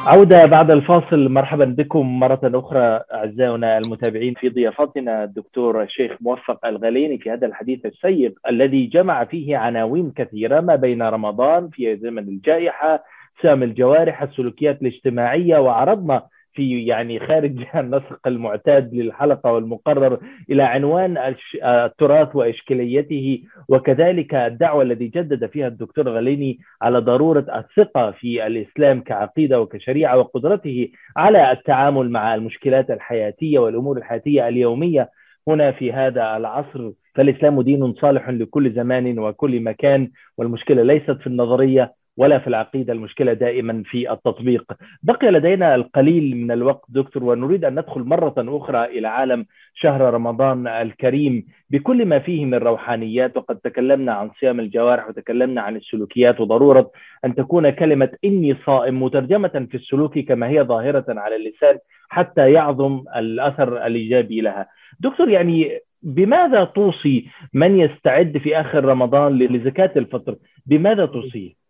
[0.07, 7.19] عودة بعد الفاصل مرحبا بكم مرة أخرى أعزائنا المتابعين في ضيافتنا الدكتور الشيخ موفق الغليني
[7.19, 13.03] في هذا الحديث السيق الذي جمع فيه عناوين كثيرة ما بين رمضان في زمن الجائحة
[13.43, 16.23] سام الجوارح السلوكيات الاجتماعية وعرضنا
[16.57, 20.19] في يعني خارج النسق المعتاد للحلقة والمقرر
[20.51, 21.35] إلى عنوان
[21.65, 29.61] التراث وإشكاليته وكذلك الدعوة الذي جدد فيها الدكتور غليني على ضرورة الثقة في الإسلام كعقيدة
[29.61, 35.11] وكشريعة وقدرته على التعامل مع المشكلات الحياتية والأمور الحياتية اليومية.
[35.49, 41.93] هنا في هذا العصر فالإسلام دين صالح لكل زمان وكل مكان والمشكلة ليست في النظرية
[42.17, 44.73] ولا في العقيدة المشكلة دائما في التطبيق.
[45.03, 50.67] بقي لدينا القليل من الوقت دكتور ونريد أن ندخل مرة أخرى إلى عالم شهر رمضان
[50.67, 51.47] الكريم.
[51.71, 56.91] بكل ما فيه من روحانيات وقد تكلمنا عن صيام الجوارح وتكلمنا عن السلوكيات وضرورة
[57.25, 63.03] أن تكون كلمة إني صائم مترجمة في السلوك كما هي ظاهرة على اللسان حتى يعظم
[63.17, 64.67] الأثر الإيجابي لها.
[65.01, 70.37] دكتور يعني بماذا توصي من يستعد في آخر رمضان لزكاة الفطر؟
[70.67, 71.66] بماذا توصيه؟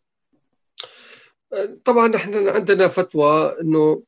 [1.84, 4.02] طبعا نحن عندنا فتوى إنه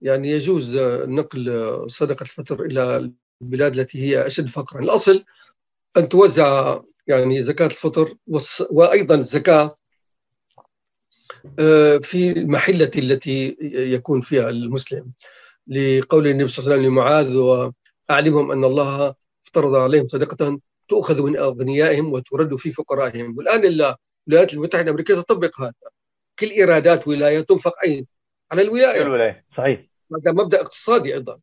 [0.00, 0.76] يعني يجوز
[1.06, 3.10] نقل صدقة الفطر إلى
[3.42, 5.24] البلاد التي هي أشد فقرا، الأصل
[5.96, 8.14] أن توزع يعني زكاة الفطر
[8.70, 9.78] وأيضا الزكاة
[11.58, 15.12] آه، في المحلة التي يكون فيها المسلم.
[15.66, 17.36] لقول النبي صلى الله عليه وسلم لمعاذ
[18.10, 19.14] وأعلمهم أن الله
[19.46, 25.72] افترض عليهم صدقة تؤخذ من أغنيائهم وترد في فقرائهم، والآن الولايات المتحدة الأمريكية تطبق هذا.
[26.40, 28.06] كل إيرادات ولايه تنفق اين؟
[28.52, 29.02] على الولاية.
[29.02, 29.80] الولايه صحيح.
[30.16, 31.38] هذا مبدأ اقتصادي أيضا.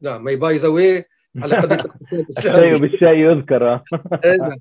[0.00, 1.04] نعم my by the way
[1.36, 1.84] على قضية
[2.38, 3.82] الشيء بالشيء يذكر.
[4.24, 4.58] إيه، نعم.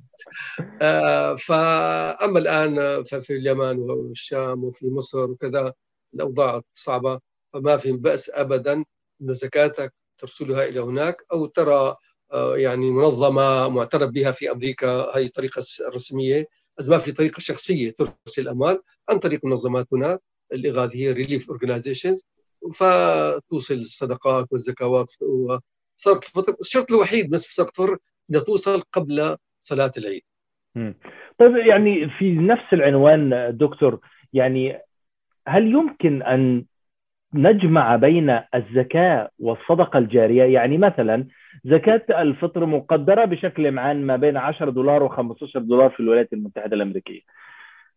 [0.82, 5.74] آه فأما الآن ففي اليمن والشام وفي مصر وكذا
[6.14, 7.20] الأوضاع صعبة
[7.54, 8.74] فما في بأس ابدا
[9.22, 11.96] أن زكاتك ترسلها إلى هناك أو ترى
[12.34, 15.64] آه، يعني منظمة معترف بها في أمريكا هي طريقه
[15.96, 16.46] رسميه
[16.88, 20.20] ما في طريقة شخصية ترسل الأموال عن طريق منظمات هناك
[20.54, 22.26] الاغاثيه relief organizations
[22.74, 26.56] فتوصل الصدقات والزكوات وصدقه الفطر.
[26.62, 27.98] الشرط الوحيد بس في صدقه الفطر
[28.30, 30.22] انها توصل قبل صلاة العيد.
[31.40, 34.00] طيب يعني في نفس العنوان دكتور
[34.34, 34.80] يعني
[35.48, 36.66] هل يمكن أن
[37.34, 41.28] نجمع بين الزكاة والصدقة الجارية؟ يعني مثلا
[41.64, 47.22] زكاة الفطر مقدرة بشكل معين ما بين 10 دولار و15 دولار في الولايات المتحدة الأمريكية.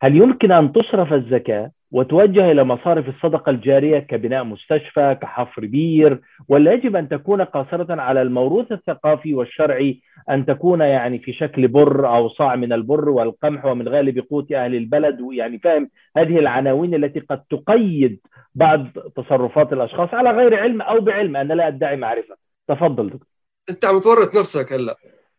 [0.03, 6.72] هل يمكن أن تصرف الزكاة وتوجه إلى مصارف الصدقة الجارية كبناء مستشفى كحفر بير ولا
[6.72, 10.00] يجب أن تكون قاصرة على الموروث الثقافي والشرعي
[10.30, 14.74] أن تكون يعني في شكل بر أو صاع من البر والقمح ومن غالب قوت أهل
[14.74, 18.20] البلد؟ ويعني فاهم هذه العناوين التي قد تقيد
[18.55, 18.86] بعض
[19.16, 22.36] تصرفات الأشخاص على غير علم أو بعلم أنا لا أدعي معرفة.
[22.68, 23.32] تفضل دكتور.
[23.70, 24.96] أنت عم تورط نفسك هلا.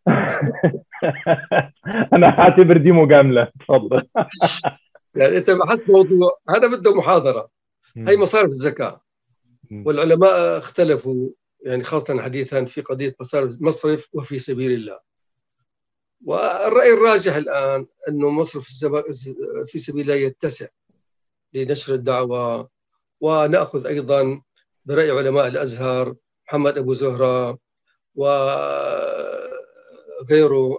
[2.14, 3.52] أنا اعتبر دي مجاملة.
[3.60, 4.04] تفضل.
[5.16, 7.50] يعني أنت بحثت موضوع هذا بده محاضرة.
[7.98, 9.02] هي مصارف الزكاه
[9.72, 11.30] والعلماء اختلفوا
[11.66, 15.00] يعني خاصة حديثا في قضية مصارف مصرف وفي سبيل الله.
[16.26, 18.68] والرأي الراجح الآن إنه مصرف
[19.68, 20.68] في سبيل الله يتسع
[21.54, 22.70] لنشر الدعوة.
[23.22, 24.42] ونأخذ أيضا
[24.86, 26.16] برأي علماء الأزهر
[26.48, 27.58] محمد أبو زهرة
[28.16, 29.58] وغيره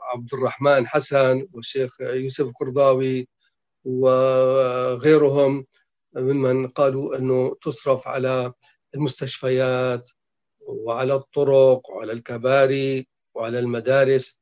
[0.02, 3.28] عبد الرحمن حسن والشيخ يوسف القرضاوي
[3.84, 5.66] وغيرهم
[6.16, 8.52] ممن قالوا أنه تصرف على
[8.94, 10.10] المستشفيات
[10.60, 14.36] وعلى الطرق وعلى الكباري وعلى المدارس.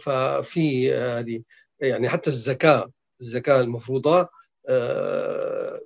[0.00, 1.42] ففي هذه
[1.80, 4.28] يعني حتى الزكاة الزكاة المفروضة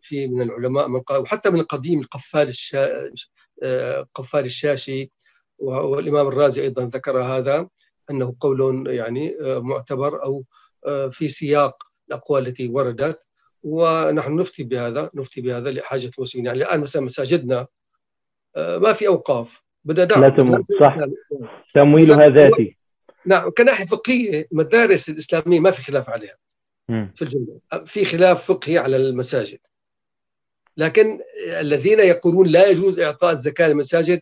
[0.02, 2.88] في من العلماء من وحتى من القديم القفال الشا
[4.14, 5.10] قفال الشاشي
[5.62, 7.68] والإمام الرازي أيضا ذكر هذا
[8.10, 10.44] أنه قول يعني معتبر أو
[11.10, 13.20] في سياق الأقوال التي وردت.
[13.62, 16.46] ونحن نفتي بهذا نفتي بهذا لحاجة المسلمين.
[16.46, 17.66] يعني الآن مثلا مساجدنا
[18.56, 19.62] آه، ما في أوقاف.
[19.84, 20.64] بدنا لا تموت.
[20.80, 20.96] صح.
[21.74, 22.76] تمويلها ذاتي.
[23.26, 23.50] نعم.
[23.50, 26.36] كناحية فقهية المدارس الإسلامية ما في خلاف عليها.
[26.88, 29.58] في الجمله في خلاف فقهي على المساجد.
[30.76, 34.20] لكن الذين يقولون لا يجوز إعطاء الزكاة للمساجد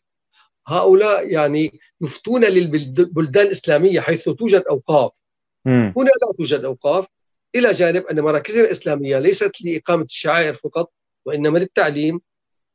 [0.70, 5.10] هؤلاء يعني يفتون للبلدان الإسلامية حيث توجد أوقاف
[5.66, 7.06] هنا لا توجد أوقاف
[7.54, 10.92] إلى جانب أن مراكزنا الإسلامية ليست لإقامة الشعائر فقط
[11.24, 12.20] وإنما للتعليم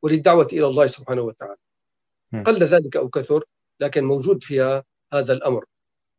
[0.01, 1.55] وللدعوة إلى الله سبحانه وتعالى.
[2.45, 3.43] قل ذلك أو كثر
[3.79, 4.83] لكن موجود فيها
[5.13, 5.65] هذا الأمر.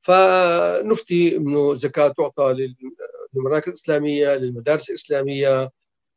[0.00, 2.74] فنفتي انه زكاة تعطى
[3.34, 5.70] للمراكز الإسلامية للمدارس الإسلامية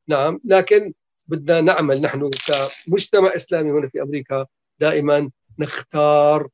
[0.07, 0.93] نعم لكن
[1.27, 2.29] بدنا نعمل نحن
[2.87, 4.45] كمجتمع إسلامي هنا في أمريكا
[4.79, 6.47] دائما نختار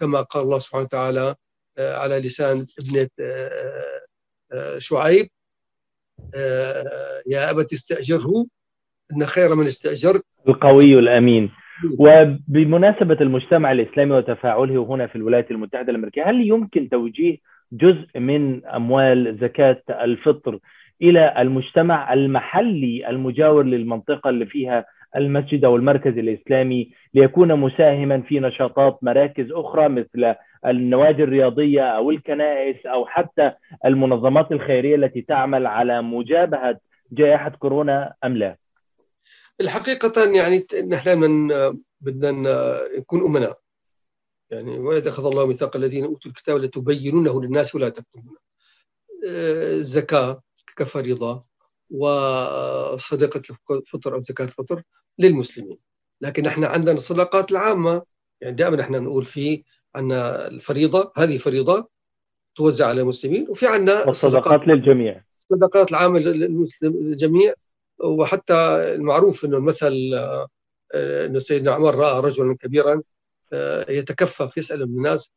[0.00, 1.34] كما قال الله سبحانه وتعالى
[1.78, 4.00] آه، على لسان ابنة آه،
[4.52, 5.28] آه، شعيب.
[7.26, 8.46] يا أبت استأجره
[9.12, 10.24] إن خير من استأجرت.
[10.48, 11.50] القوي الأمين.
[11.98, 17.38] وبمناسبة المجتمع الإسلامي وتفاعله هنا في الولايات المتحدة الأمريكية هل يمكن توجيه
[17.72, 20.58] جزء من أموال زكاة الفطر
[21.02, 24.84] إلى المجتمع المحلي المجاور للمنطقة اللي فيها
[25.16, 30.34] المسجد أو المركز الإسلامي ليكون مساهما في نشاطات مراكز أخرى مثل
[30.66, 33.52] النوادي الرياضية أو الكنائس أو حتى
[33.84, 36.78] المنظمات الخيرية التي تعمل على مجابهة
[37.12, 38.56] جائحة كورونا أم لا؟
[39.60, 41.48] الحقيقة يعني نحن من
[42.00, 42.32] بدنا
[42.98, 43.58] نكون أمناء.
[44.50, 48.38] يعني واذا أخذ الله ميثاق الذين أوتوا الكتاب لتبينونه للناس ولا تكتمونه.
[49.24, 50.42] الزكاه
[50.76, 51.44] كفريضه
[51.90, 54.82] وصدقه الفطر أو زكاة الفطر
[55.18, 55.78] للمسلمين.
[56.20, 58.02] لكن إحنا عندنا الصدقات العامة.
[58.40, 59.64] يعني دائما إحنا نقول في
[59.94, 61.88] عندنا الفريضة هذه فريضة
[62.56, 65.24] توزع على المسلمين وفي عندنا الصدقات للجميع.
[65.38, 67.54] الصدقات العامة للمسلم للجميع.
[68.04, 68.54] وحتى
[68.94, 70.10] المعروف إنه المثل
[70.94, 73.02] آه، إنه سيدنا عمر رأى رجلا كبيرا
[73.52, 75.32] آه، يتكفف يسال الناس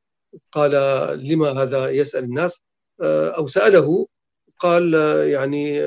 [0.51, 0.71] قال
[1.29, 2.61] لما هذا يسأل الناس؟
[3.01, 4.07] آه، أو سأله
[4.57, 4.93] قال
[5.29, 5.81] يعني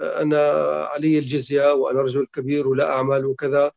[0.00, 0.38] أنا
[0.84, 3.72] علي الجزية وأنا رجل كبير ولا اعمل وكذا.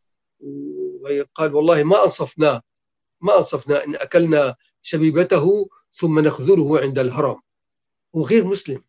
[1.01, 2.61] وقال والله ما انصفناه
[3.21, 7.39] ما أنصفنا إن أكلنا شبيبته ثم نخذله عند الهرم.
[8.13, 8.81] وغير مسلم.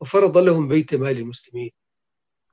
[0.00, 1.70] وفرض لهم بيت مال المسلمين.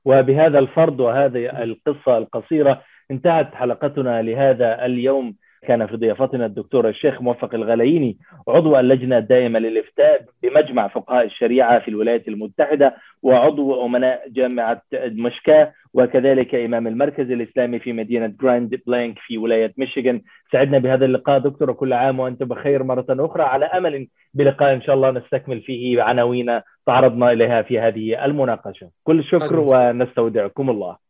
[0.04, 5.36] وبهذا الفرض وهذه القصة القصيرة انتهت حلقتنا لهذا اليوم.
[5.66, 11.88] كان في ضيافتنا الدكتور الشيخ موفق الغلاييني عضو اللجنة الدائمة للإفتاء بمجمع فقهاء الشريعة في
[11.88, 19.38] الولايات المتحدة وعضو أمناء جامعة مشكاة وكذلك إمام المركز الإسلامي في مدينة جراند بلانك في
[19.38, 20.22] ولاية ميشيغان.
[20.52, 23.42] سعدنا بهذا اللقاء دكتور وكل عام وأنت بخير مرة أخرى.
[23.42, 28.90] على أمل بلقاء إن شاء الله نستكمل فيه عناوين تعرضنا إليها في هذه المناقشة.
[29.04, 31.02] كل شكر ونستودعكم الله.